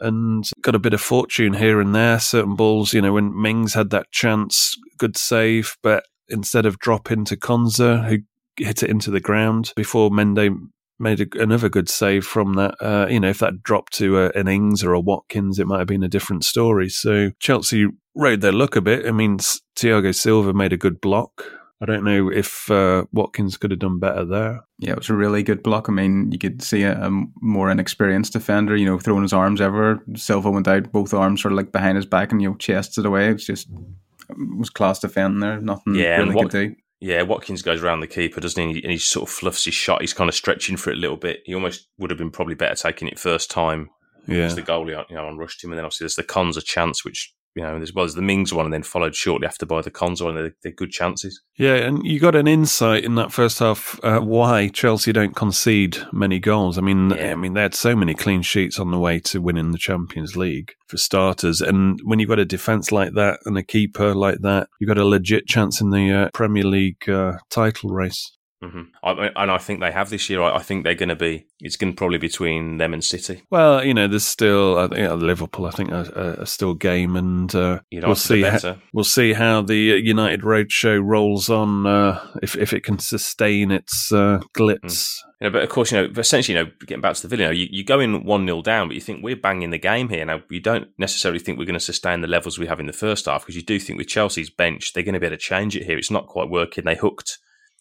[0.00, 2.18] and got a bit of fortune here and there.
[2.18, 7.26] Certain balls, you know, when Mings had that chance, good save, but instead of dropping
[7.26, 8.18] to Konsa, who
[8.58, 10.56] hit it into the ground before Mendy
[10.98, 12.74] made a, another good save from that.
[12.80, 15.78] Uh, you know, if that dropped to a, an Ings or a Watkins, it might
[15.78, 16.88] have been a different story.
[16.88, 19.06] So Chelsea rode their luck a bit.
[19.06, 21.44] I mean, Thiago Silva made a good block.
[21.80, 24.64] I don't know if uh, Watkins could have done better there.
[24.78, 25.90] Yeah, it was a really good block.
[25.90, 27.10] I mean, you could see a, a,
[27.42, 30.02] more inexperienced defender, you know, throwing his arms ever.
[30.14, 32.96] Silva went out, both arms sort of like behind his back and, you know, chests
[32.96, 33.28] it away.
[33.28, 35.60] It's just, it was class defending there.
[35.60, 36.76] Nothing yeah, really what, could do.
[37.00, 38.82] Yeah, Watkins goes around the keeper, doesn't he?
[38.82, 40.00] And he sort of fluffs his shot.
[40.00, 41.42] He's kind of stretching for it a little bit.
[41.44, 43.90] He almost would have been probably better taking it first time.
[44.26, 44.44] Yeah.
[44.44, 47.04] as the goalie you know, on rushed him, and then obviously there's the Konsa chance,
[47.04, 49.80] which you know, as well as the Mings one, and then followed shortly after by
[49.80, 50.34] the Konsa one.
[50.34, 51.40] They're, they're good chances.
[51.56, 55.98] Yeah, and you got an insight in that first half uh, why Chelsea don't concede
[56.12, 56.76] many goals.
[56.76, 57.32] I mean, Yeah.
[57.32, 60.36] I mean they had so many clean sheets on the way to winning the Champions
[60.36, 64.40] League for starters, and when you've got a defense like that and a keeper like
[64.42, 68.35] that, you've got a legit chance in the uh, Premier League uh, title race.
[68.70, 70.42] Hmm I, and I think they have this year.
[70.42, 71.46] I, I think they're going to be.
[71.60, 73.42] It's going to probably between them and City.
[73.50, 75.66] Well, you know, there's still I think, uh, Liverpool.
[75.66, 78.42] I think are, are, are still game, and uh, we'll see.
[78.42, 81.86] How, we'll see how the uh, United Roadshow rolls on.
[81.86, 85.18] Uh, if if it can sustain its uh, glitz.
[85.40, 87.42] You know, but of course, you know, essentially, you know, getting back to the Villa,
[87.42, 89.78] you, know, you, you go in 1 0 down, but you think we're banging the
[89.78, 90.24] game here.
[90.24, 92.94] Now, you don't necessarily think we're going to sustain the levels we have in the
[92.94, 95.42] first half because you do think with Chelsea's bench, they're going to be able to
[95.42, 95.98] change it here.
[95.98, 96.84] It's not quite working.
[96.84, 97.38] They hooked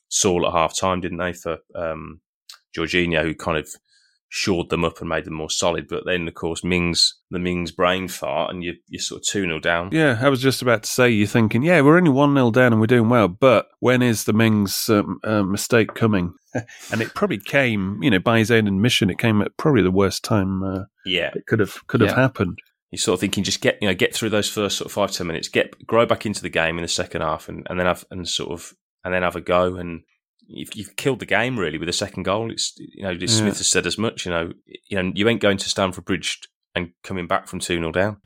[0.09, 2.21] Saul at half time, didn't they, for um,
[2.77, 3.69] Jorginho, who kind of
[4.29, 5.87] shored them up and made them more solid.
[5.87, 9.43] But then, of course, Mings, the Mings brain fart, and you, you're sort of 2
[9.43, 9.89] 0 down.
[9.93, 12.73] Yeah, I was just about to say, you're thinking, yeah, we're only 1 0 down
[12.73, 16.33] and we're doing well, but when is the Mings um, uh, mistake coming?
[16.91, 19.91] and it probably came, you know, by his own admission, it came at probably the
[19.91, 21.31] worst time uh, Yeah.
[21.35, 22.15] it could have could have Yeah.
[22.15, 22.59] happened.
[22.91, 25.11] you're sort of thinking just get you know get through those first sort of five
[25.11, 27.87] ten minutes, get grow back into the game in the second half, and, and then
[27.87, 28.73] have and sort of
[29.05, 29.75] and then have a go.
[29.75, 30.01] And
[30.47, 32.51] you've, you've killed the game really with the second goal.
[32.51, 33.27] It's you know Yeah.
[33.27, 34.25] Smith has said as much.
[34.25, 34.51] You know
[34.89, 36.41] you know you ain't going to Stamford Bridge
[36.75, 38.17] and coming back from two 0 down.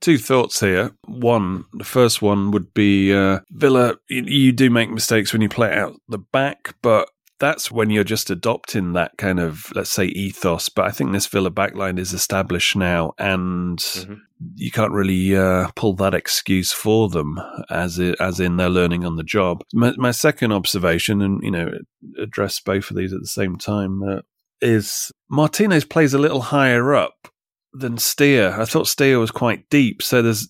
[0.00, 0.92] Two thoughts here.
[1.04, 3.96] One, the first one would be uh, Villa.
[4.08, 8.04] You, you do make mistakes when you play out the back, but that's when you're
[8.04, 10.68] just adopting that kind of, let's say, ethos.
[10.68, 14.18] But I think this Villa backline is established now, and Mhm.
[14.56, 19.04] you can't really uh, pull that excuse for them, as it, as in they're learning
[19.04, 19.62] on the job.
[19.72, 21.70] My, my second observation, and you know,
[22.18, 24.20] address both of these at the same time, uh,
[24.60, 27.28] is Martinez plays a little higher up
[27.72, 28.54] than Steer.
[28.60, 30.48] I thought Steer was quite deep, so there's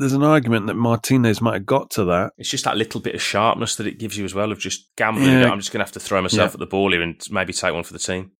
[0.00, 2.32] there's an argument that Martinez might have got to that.
[2.38, 4.88] It's just that little bit of sharpness that it gives you as well of just
[4.96, 5.26] gambling.
[5.28, 5.50] Yeah.
[5.50, 6.54] I'm just going to have to throw myself Yeah.
[6.54, 8.32] at the ball here and maybe take one for the team.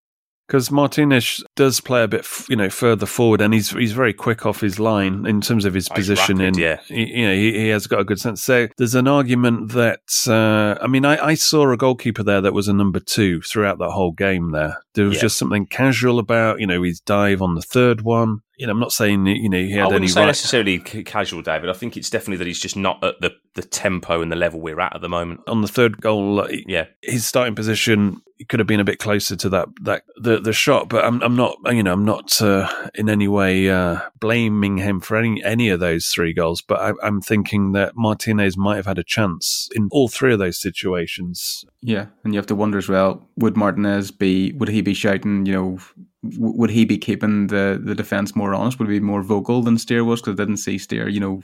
[0.49, 4.45] Because Martinez does play a bit, you know, further forward, and he's he's very quick
[4.45, 6.39] off his line in terms of his Oh, he's position.
[6.39, 6.81] rapid, in yeah.
[6.89, 8.43] he, you know, he, he has got a good sense.
[8.43, 12.53] So there's an argument that uh, I mean, I, I saw a goalkeeper there that
[12.53, 14.51] was a number two throughout that whole game.
[14.51, 15.21] There, there was Yeah.
[15.21, 18.41] just something casual about, you know, his dive on the third one.
[18.61, 20.27] You know, I'm not saying you know he I had any wouldn't say right.
[20.27, 21.71] necessarily c- casual, David.
[21.71, 24.61] I think it's definitely that he's just not at the, the tempo and the level
[24.61, 25.41] we're at at the moment.
[25.47, 29.37] on the third goal, uh, Yeah, his starting position could have been a bit closer
[29.37, 32.69] to that that the the shot, but I'm I'm not you know I'm not uh,
[32.95, 36.93] in any way uh, blaming him for any any of those three goals, but I,
[37.03, 41.65] I'm thinking that Martinez might have had a chance in all three of those situations.
[41.81, 44.53] Yeah, and you have to wonder as well: Would Martinez be?
[44.53, 45.47] Would he be shouting?
[45.47, 45.79] You know,
[46.23, 48.79] w- would he be keeping the the defense more honest?
[48.79, 50.21] Would he be more vocal than Steer was?
[50.21, 51.43] Because I didn't see Steer, you know,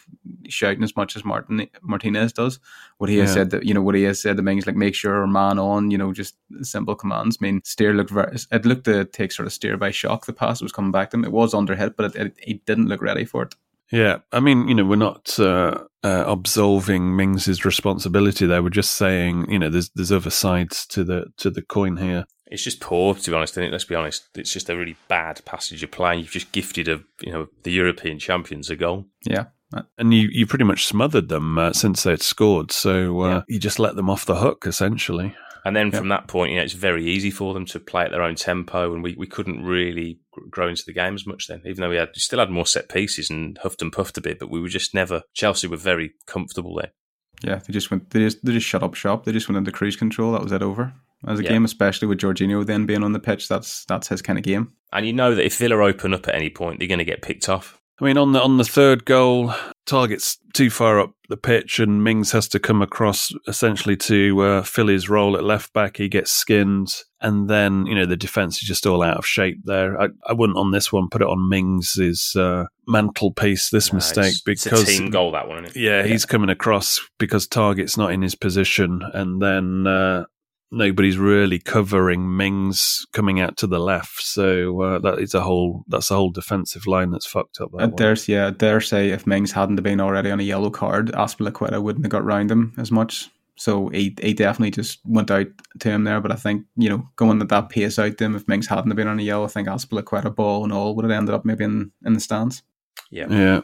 [0.48, 2.58] shouting as much as Martin Martinez does.
[2.98, 3.34] Would he have Yeah.
[3.34, 3.64] said that?
[3.64, 5.90] You know, would he have said the things like "make sure or man on"?
[5.90, 7.38] You know, just simple commands.
[7.40, 8.36] I mean, Steer looked very.
[8.52, 10.26] It looked to take sort of Steer by shock.
[10.26, 11.24] The pass was coming back to him.
[11.24, 13.54] It was under hit, but it, it, he didn't look ready for it.
[13.92, 18.60] Yeah, I mean, you know, we're not uh, uh, absolving Mings's responsibility there.
[18.60, 22.24] We're just saying, you know, there's there's other sides to the to the coin here.
[22.48, 23.54] It's just poor to be honest.
[23.54, 23.72] Isn't it?
[23.72, 24.24] Let's be honest.
[24.36, 26.16] It's just a really bad passage of play.
[26.16, 29.06] You've just gifted a you know the European champions a goal.
[29.24, 29.46] Yeah.
[29.98, 33.42] And you, you pretty much smothered them uh, since they'd scored, so uh, Yeah.
[33.48, 35.34] you just let them off the hook essentially.
[35.64, 38.12] And then from that point, you know, it's very easy for them to play at
[38.12, 41.60] their own tempo, and we, we couldn't really grow into the game as much then.
[41.66, 44.20] Even though we had we still had more set pieces and huffed and puffed a
[44.20, 45.22] bit, but we were just never.
[45.34, 46.92] Chelsea were very comfortable there.
[47.42, 48.10] Yeah, they just went.
[48.10, 49.24] They just they just shut up shop.
[49.24, 50.30] They just went into cruise control.
[50.32, 50.94] That was it over.
[51.26, 51.50] As a Yeah.
[51.50, 54.72] game, especially with Jorginho then being on the pitch, that's that's his kind of game.
[54.92, 57.22] And you know that if Villa open up at any point, they're going to get
[57.22, 57.78] picked off.
[58.00, 59.54] I mean, on the on the third goal,
[59.86, 64.62] Targett's too far up the pitch, and Mings has to come across essentially to uh,
[64.62, 65.96] fill his role at left back.
[65.96, 66.88] He gets skinned,
[67.22, 69.98] and then you know the defense is just all out of shape there.
[69.98, 74.26] I, I wouldn't on this one put it on Mings's uh, mantelpiece this No, mistake
[74.26, 75.80] it's, it's because a team goal that one, isn't it?
[75.80, 80.24] yeah, he's coming across because Targett's not in his position, and then uh,
[80.70, 84.22] nobody's really covering Mings coming out to the left.
[84.22, 87.70] So uh, that is a whole that's a whole defensive line that's fucked up.
[87.72, 90.70] That I dare, yeah, I dare say if Mings hadn't been already on a yellow
[90.70, 93.30] card, Azpilicueta wouldn't have got round him as much.
[93.58, 95.46] So he, he definitely just went out
[95.80, 96.20] to him there.
[96.20, 98.94] But I think, you know, going at that pace out to him, if Mings hadn't
[98.94, 101.64] been on a yellow, I think Azpilicueta ball and all would have ended up maybe
[101.64, 102.62] in, in the stands.
[103.10, 103.28] Yeah.
[103.30, 103.60] Yeah.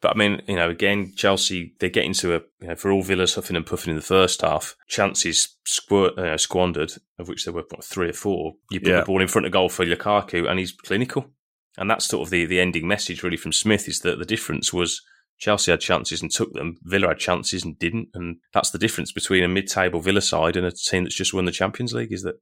[0.00, 3.02] But I mean, you know, again, Chelsea, they get into a, you know, for all
[3.02, 7.52] Villa's huffing and puffing in the first half, chances squir- uh, squandered, of which there
[7.54, 8.54] were what, three or four.
[8.70, 9.00] You put Yeah.
[9.00, 11.30] the ball in front of goal for Lukaku, and he's clinical.
[11.76, 14.72] And that's sort of the, the ending message really from Smith is that the difference
[14.72, 15.00] was
[15.38, 16.78] Chelsea had chances and took them.
[16.82, 18.08] Villa had chances and didn't.
[18.14, 21.44] And that's the difference between a mid-table Villa side and a team that's just won
[21.44, 22.34] the Champions League is that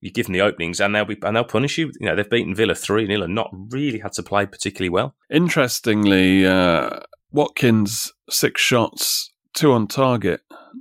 [0.00, 1.92] you give them the openings and they'll be and they'll punish you.
[2.00, 5.14] You know, they've beaten Villa three 0 and not really had to play particularly well.
[5.30, 7.00] Interestingly, uh,
[7.32, 10.40] Watkins six shots, two on target.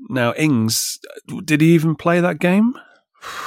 [0.10, 1.00] Now Ings,
[1.44, 2.74] did he even play that game?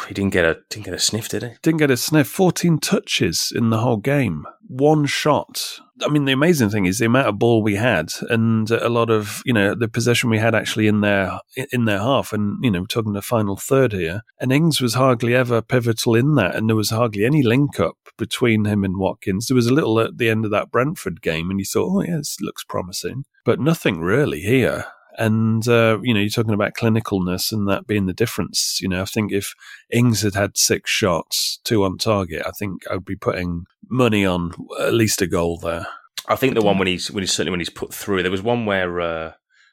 [0.08, 1.48] He didn't get a didn't get a sniff, did he?
[1.62, 2.28] Didn't get a sniff.
[2.28, 4.44] Fourteen touches in the whole game.
[4.66, 5.78] One shot.
[6.04, 9.10] I mean, the amazing thing is the amount of ball we had, and a lot
[9.10, 11.40] of you know the possession we had actually in their
[11.72, 14.22] in their half, and you know we're talking the final third here.
[14.40, 17.96] And Ings was hardly ever pivotal in that, and there was hardly any link up
[18.18, 19.46] between him and Watkins.
[19.46, 22.02] There was a little at the end of that Brentford game, and you thought, oh
[22.02, 24.86] yeah, this looks promising, but nothing really here.
[25.18, 28.78] And, uh, you know, you're talking about clinicalness and that being the difference.
[28.80, 29.54] You know, I think if
[29.90, 34.52] Ings had had six shots, two on target, I think I'd be putting money on
[34.80, 35.86] at least a goal there.
[36.28, 38.42] I think the one when he's, when he's certainly when he's put through, there was
[38.42, 39.32] one where, uh,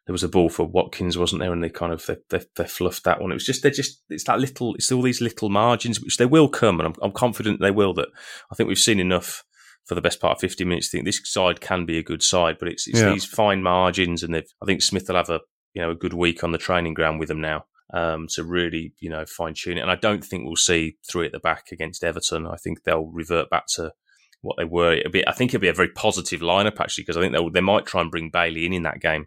[0.09, 1.53] there was a ball for Watkins, wasn't there?
[1.53, 3.29] And they kind of they, they, they, fluffed that one.
[3.29, 6.25] It was just they're just it's that little it's all these little margins which they
[6.25, 7.93] will come, and I'm, I'm confident they will.
[7.93, 8.07] That
[8.51, 9.43] I think we've seen enough
[9.89, 10.89] for the best part of 50 minutes.
[10.89, 13.11] I think this side can be a good side, but it's, it's yeah.
[13.11, 15.41] these fine margins, and I think Smith will have a
[15.73, 18.93] you know a good week on the training ground with them now um, to really
[18.99, 19.81] you know fine tune it.
[19.81, 22.45] And I don't think we'll see three at the back against Everton.
[22.45, 23.91] I think they'll revert back to
[24.41, 24.93] what they were.
[24.93, 27.49] It'll be, I think it'll be a very positive lineup actually because I think they
[27.51, 29.25] they might try and bring Bailey in in that game.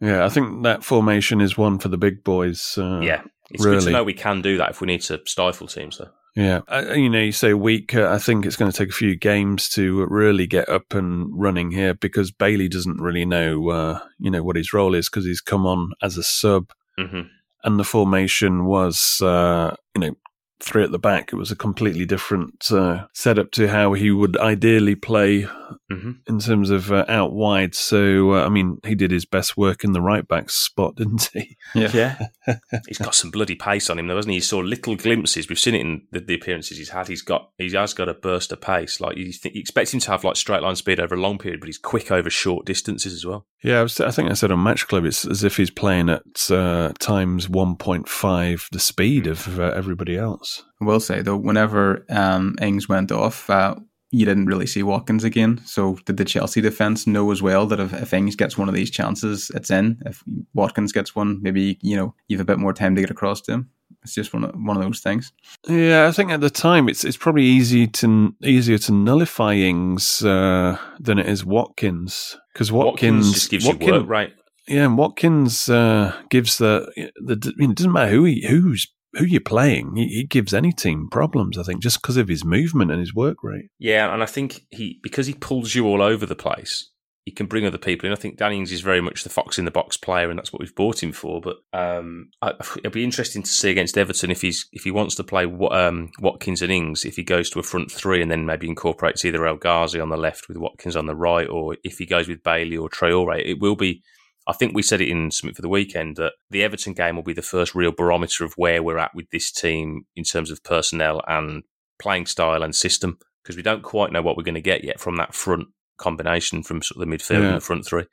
[0.00, 2.76] Yeah, I think that formation is one for the big boys.
[2.76, 3.78] Uh, yeah, it's really.
[3.78, 6.10] good to know we can do that if we need to stifle teams though.
[6.36, 7.94] Yeah, uh, you know, you say week.
[7.94, 11.28] Uh, I think it's going to take a few games to really get up and
[11.32, 15.24] running here because Bailey doesn't really know, uh, you know, what his role is because
[15.24, 17.22] he's come on as a sub, mm-hmm.
[17.64, 20.14] and the formation was, uh, you know,
[20.62, 21.32] three at the back.
[21.32, 25.46] It was a completely different uh, setup to how he would ideally play
[25.90, 26.12] mm-hmm.
[26.26, 27.74] in terms of uh, out wide.
[27.74, 31.30] So, uh, I mean, he did his best work in the right back spot, didn't
[31.32, 31.56] he?
[31.74, 31.90] Yeah.
[31.92, 32.56] yeah.
[32.88, 34.36] he's got some bloody pace on him, though, hasn't he?
[34.36, 35.48] You saw little glimpses.
[35.48, 37.08] We've seen it in the, the, appearances he's had.
[37.08, 39.00] He's got he has got a burst of pace.
[39.00, 41.38] Like you, th- you expect him to have like straight line speed over a long
[41.38, 43.46] period, but he's quick over short distances as well.
[43.62, 46.08] Yeah, I, was, I think I said on Match Club, it's as if he's playing
[46.08, 50.49] at uh, times one point five the speed of uh, everybody else.
[50.80, 53.76] I will say though, whenever um, Ings went off, uh,
[54.10, 55.60] you didn't really see Watkins again.
[55.64, 58.74] So did the Chelsea defense know as well that if, if Ings gets one of
[58.74, 60.00] these chances, it's in.
[60.04, 60.22] If
[60.54, 63.40] Watkins gets one, maybe you know you have a bit more time to get across
[63.42, 63.70] to him.
[64.02, 65.32] It's just one of, one of those things.
[65.68, 70.22] Yeah, I think at the time it's it's probably easy to easier to nullify Ings
[70.22, 74.32] uh, than it is Watkins because Watkins, Watkins, just gives Watkins, you work, right?
[74.66, 77.38] Yeah, and Watkins uh, gives the the.
[77.44, 81.08] I mean, it doesn't matter who he, who's who you're playing, he, gives any team
[81.10, 81.58] problems.
[81.58, 83.70] I think just because of his movement and his work rate.
[83.78, 86.90] Yeah, and I think he because he pulls you all over the place.
[87.26, 88.12] He can bring other people in.
[88.12, 90.52] I think Danny Ings is very much the fox in the box player, and that's
[90.52, 91.40] what we've bought him for.
[91.40, 95.16] But um, I, it'll be interesting to see against Everton if he's if he wants
[95.16, 98.46] to play um, Watkins and Ings, if he goes to a front three and then
[98.46, 101.98] maybe incorporates either El Ghazi on the left with Watkins on the right, or if
[101.98, 103.44] he goes with Bailey or Traore.
[103.44, 104.02] It will be
[104.50, 107.22] I think we said it in Something for the Weekend that the Everton game will
[107.22, 110.64] be the first real barometer of where we're at with this team in terms of
[110.64, 111.62] personnel and
[112.00, 114.98] playing style and system because we don't quite know what we're going to get yet
[114.98, 117.48] from that front combination from sort of the midfield yeah.
[117.48, 118.04] and the front three.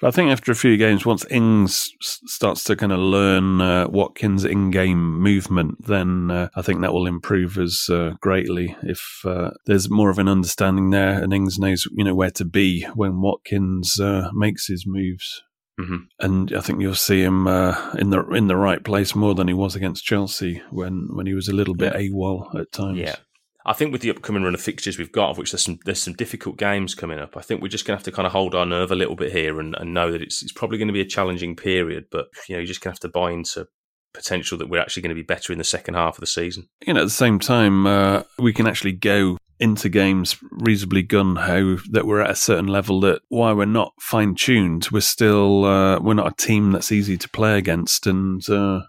[0.00, 3.86] But I think after a few games, once Ings starts to kind of learn uh,
[3.88, 8.76] Watkins' in-game movement, then uh, I think that will improve us uh, greatly.
[8.82, 12.44] If uh, there's more of an understanding there, and Ings knows you know where to
[12.44, 15.42] be when Watkins uh, makes his moves.
[15.80, 15.96] Mm-hmm.
[16.20, 19.48] And I think you'll see him uh, in the in the right place more than
[19.48, 22.98] he was against Chelsea when, when he was a little bit AWOL at times.
[22.98, 23.16] Yeah,
[23.64, 26.02] I think with the upcoming run of fixtures we've got, of which there's some there's
[26.02, 27.36] some difficult games coming up.
[27.36, 29.16] I think we're just going to have to kind of hold our nerve a little
[29.16, 32.06] bit here and, and know that it's it's probably going to be a challenging period.
[32.10, 33.68] But you know, you're just going to have to buy into
[34.12, 36.68] potential that we're actually going to be better in the second half of the season.
[36.86, 41.36] You know, at the same time, uh, we can actually go into games reasonably gun
[41.36, 45.64] ho that we're at a certain level that while we're not fine tuned, we're still
[45.64, 48.80] uh, we're not a team that's easy to play against, and uh,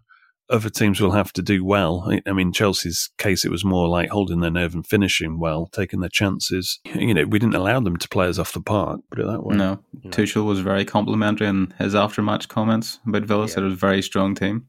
[0.49, 2.11] other teams will have to do well.
[2.25, 5.99] I mean, Chelsea's case, it was more like holding their nerve and finishing well, taking
[5.99, 6.79] their chances.
[6.85, 9.01] You know, we didn't allow them to play us off the park.
[9.11, 9.55] Put it that way.
[9.55, 10.09] No, no.
[10.09, 13.45] Tuchel was very complimentary in his after match comments about Villa.
[13.45, 13.53] Yeah.
[13.53, 14.67] Said it was a very strong team.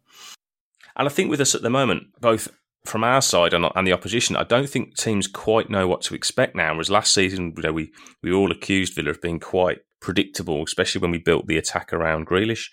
[0.96, 2.48] And I think with us at the moment, both
[2.84, 6.14] from our side and, and, the opposition, I don't think teams quite know what to
[6.14, 6.72] expect now.
[6.72, 11.00] Whereas last season, you know, we we all accused Villa of being quite predictable, especially
[11.00, 12.66] when we built the attack around Grealish.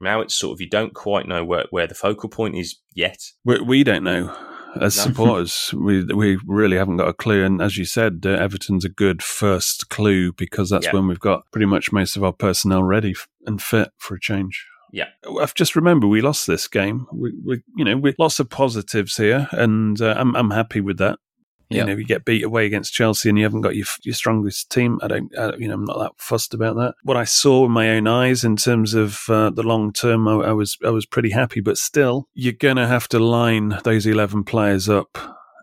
[0.00, 3.18] Now it's sort of you don't quite know where, where the focal point is yet.
[3.44, 4.34] We, we don't know.
[4.80, 5.02] as No.
[5.04, 7.44] supporters, we we really haven't got a clue.
[7.44, 10.92] And as you said, uh, Everton's a good first clue because that's Yeah.
[10.94, 14.20] when we've got pretty much most of our personnel ready f- and fit for a
[14.20, 14.66] change.
[14.92, 15.08] Yeah.
[15.40, 17.06] I've just remember we lost this game.
[17.12, 20.98] We, we you know, we lots of positives here, and uh, I'm I'm happy with
[20.98, 21.18] that.
[21.70, 24.70] You know, you get beat away against Chelsea and you haven't got your your strongest
[24.70, 24.98] team.
[25.02, 26.94] I don't, uh, you know, I'm not that fussed about that.
[27.02, 30.32] What I saw with my own eyes in terms of uh, the long term, I,
[30.32, 31.60] I was I was pretty happy.
[31.60, 35.18] But still, you're gonna have to line those eleven players up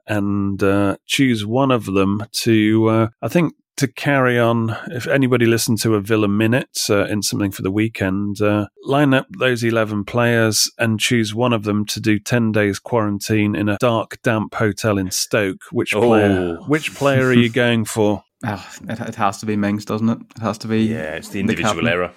[0.06, 2.88] and uh, choose one of them to.
[2.88, 3.56] Uh, I think.
[3.78, 7.72] To carry on, if anybody listened to a Villa minute uh, in something for the
[7.72, 12.54] weekend, uh, line up those 11 players and choose one of them to do 10
[12.54, 15.62] days quarantine in a dark, damp hotel in Stoke.
[15.72, 16.58] Which player?
[16.62, 16.64] Oh.
[16.68, 18.24] Which player are you going for?
[18.46, 20.20] Ah, it, it has to be Mings, doesn't it?
[20.38, 20.84] It has to be.
[20.84, 21.88] Yeah, it's the individual captain.
[21.88, 22.12] error.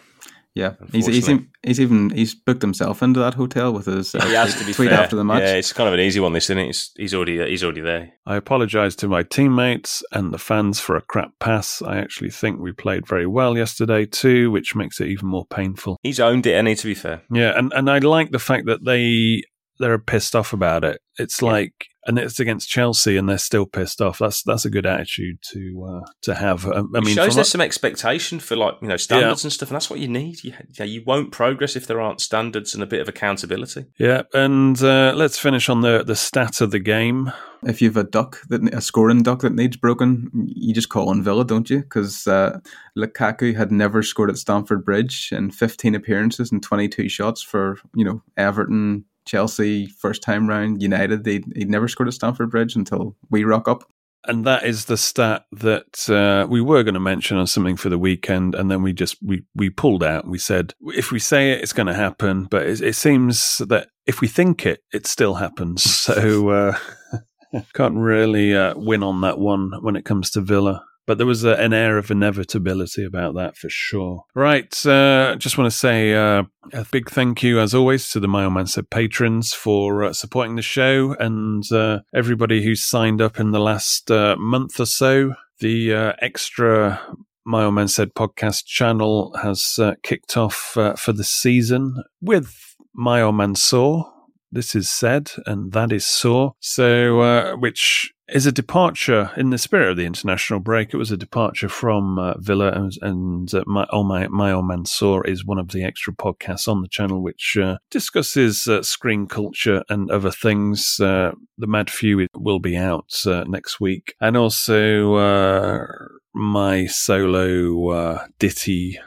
[0.55, 1.29] Yeah, he's, he's,
[1.63, 4.73] he's even he's booked himself into that hotel with his uh, He has to be
[4.73, 5.01] tweet fair.
[5.01, 5.43] after the match.
[5.43, 6.33] Yeah, it's kind of an easy one.
[6.33, 6.71] This, isn't it?
[6.71, 8.13] It's, he's already he's already there.
[8.27, 11.81] I apologise to my teammates and the fans for a crap pass.
[11.83, 15.97] I actually think we played very well yesterday too, which makes it even more painful.
[16.03, 16.55] He's owned it.
[16.55, 17.23] Any to be fair.
[17.31, 19.43] Yeah, and, and I like the fact that they
[19.79, 21.01] they're pissed off about it.
[21.19, 21.73] It's like,
[22.07, 24.19] and it's against Chelsea, and they're still pissed off.
[24.19, 26.67] That's that's a good attitude to uh, to have.
[26.67, 29.53] I, I it mean, shows from- there's some expectation for like you know standards and
[29.53, 30.43] stuff, and that's what you need.
[30.45, 33.87] You, yeah, you won't progress if there aren't standards and a bit of accountability.
[33.99, 37.33] yeah, and uh, let's finish on the the stat of the game.
[37.65, 41.25] If you've a duck that a scoring duck that needs broken, you just call on
[41.25, 41.81] Villa, don't you?
[41.81, 42.61] Because uh,
[42.97, 48.05] Lukaku had never scored at Stamford Bridge in 15 appearances and 22 shots for you
[48.05, 51.25] know Everton, Chelsea, first time round, United.
[51.25, 53.85] He he'd never scored at Stamford Bridge until we rock up.
[54.25, 57.89] And that is the stat that uh, we were going to mention on something for
[57.89, 60.27] the weekend, and then we just we we pulled out.
[60.27, 63.89] We said if we say it, it's going to happen, but it, it seems that
[64.07, 65.83] if we think it, it still happens.
[65.85, 66.79] So uh,
[67.75, 70.85] can't really uh, win on that one when it comes to Villa.
[71.09, 74.25] But there was a, an air of inevitability about that for sure.
[74.35, 74.87] Right.
[74.87, 76.43] Uh, just want to say uh,
[76.75, 80.57] a big thank you, as always, to the My Old Said patrons for uh, supporting
[80.57, 85.33] the show and uh, everybody who's signed up in the last uh, month or so.
[85.61, 87.01] The uh, extra
[87.47, 94.13] My Said podcast channel has uh, kicked off uh, for the season with My Saw.
[94.53, 96.53] This is said, and that is saw.
[96.61, 100.93] So, uh, which is a departure in the spirit of the international break.
[100.93, 104.67] It was a departure from uh, Villa, and, and uh, my, oh my my old
[104.67, 108.83] man saw is one of the extra podcasts on the channel, which uh, discusses uh,
[108.83, 111.01] screen culture and other things.
[111.01, 118.99] Uh, the Mad Few will be out uh, next week, and also my solo ditty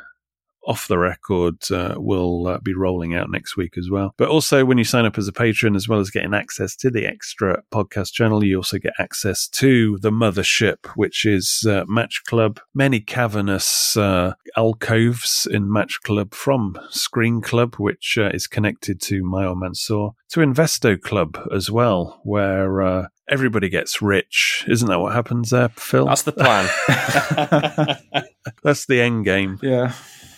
[0.65, 4.13] off the record uh, will uh, be rolling out next week as well.
[4.17, 6.89] But also, when you sign up as a patron, as well as getting access to
[6.89, 12.23] the extra podcast channel, you also get access to the mothership, which is uh, Match
[12.25, 12.59] Club.
[12.73, 19.23] Many cavernous uh, alcoves in Match Club from Screen Club, which uh, is connected to
[19.23, 24.65] My Old Man Saw, to Investo Club as well, where uh, everybody gets rich.
[24.67, 26.05] Isn't that what happens there, Phil?
[26.05, 26.69] That's the plan.
[28.63, 29.59] That's the end game.
[29.61, 29.93] Yeah.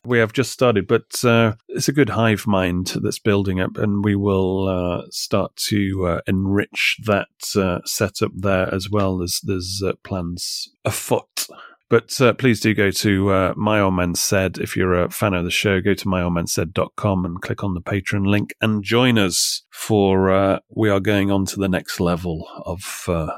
[0.05, 4.03] We have just started, but uh, it's a good hive mind that's building up, and
[4.03, 9.17] we will uh, start to uh, enrich that uh, setup there as well.
[9.17, 11.47] There's there's uh, plans afoot.
[11.93, 14.57] But uh, please do go to uh, My Old Man Said.
[14.57, 18.23] If you're a fan of the show, go to myoldmansaid.com and click on the patron
[18.23, 23.05] link and join us for uh, we are going on to the next level of
[23.07, 23.31] uh,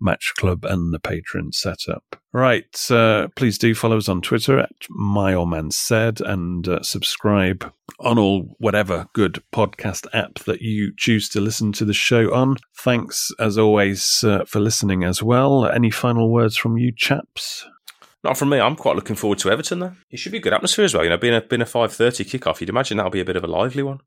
[0.00, 2.20] Match Club and the patron setup.
[2.32, 2.90] Right.
[2.90, 7.72] Uh, please do follow us on Twitter at My Old Man Said and uh, subscribe
[7.98, 12.56] on all whatever good podcast app that you choose to listen to the show on.
[12.76, 15.66] Thanks as always uh, for listening as well.
[15.66, 17.66] Any final words from you chaps?
[18.22, 18.58] Not from me.
[18.58, 19.78] I'm quite looking forward to Everton.
[19.78, 21.04] Though it should be a good atmosphere as well.
[21.04, 23.36] You know, being a being a five thirty kickoff, you'd imagine that'll be a bit
[23.36, 24.00] of a lively one.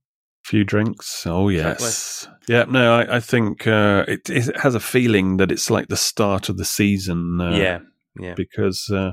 [0.43, 1.25] Few drinks.
[1.27, 2.65] Oh yes, yeah.
[2.69, 6.49] No, I, I think uh, it, it has a feeling that it's like the start
[6.49, 7.39] of the season.
[7.41, 7.79] Uh, yeah,
[8.19, 8.33] yeah.
[8.35, 9.11] because uh,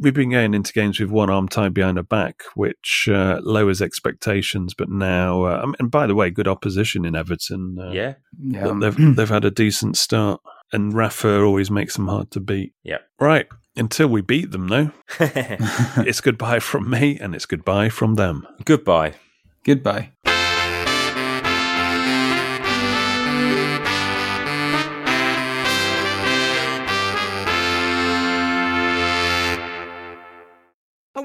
[0.00, 3.80] we've been going into games with one arm tied behind a back, which uh, lowers
[3.80, 4.74] expectations.
[4.74, 7.76] But now, uh, I mean, and by the way, good opposition in Everton.
[7.80, 8.72] Uh, Yeah, Yeah.
[8.80, 10.40] they've they've had a decent start,
[10.72, 12.74] and Rafa always makes them hard to beat.
[12.82, 12.98] yeah.
[13.20, 18.46] Right until we beat them, though, it's goodbye from me, and it's goodbye from them.
[18.66, 19.14] Goodbye.
[19.64, 20.10] Goodbye.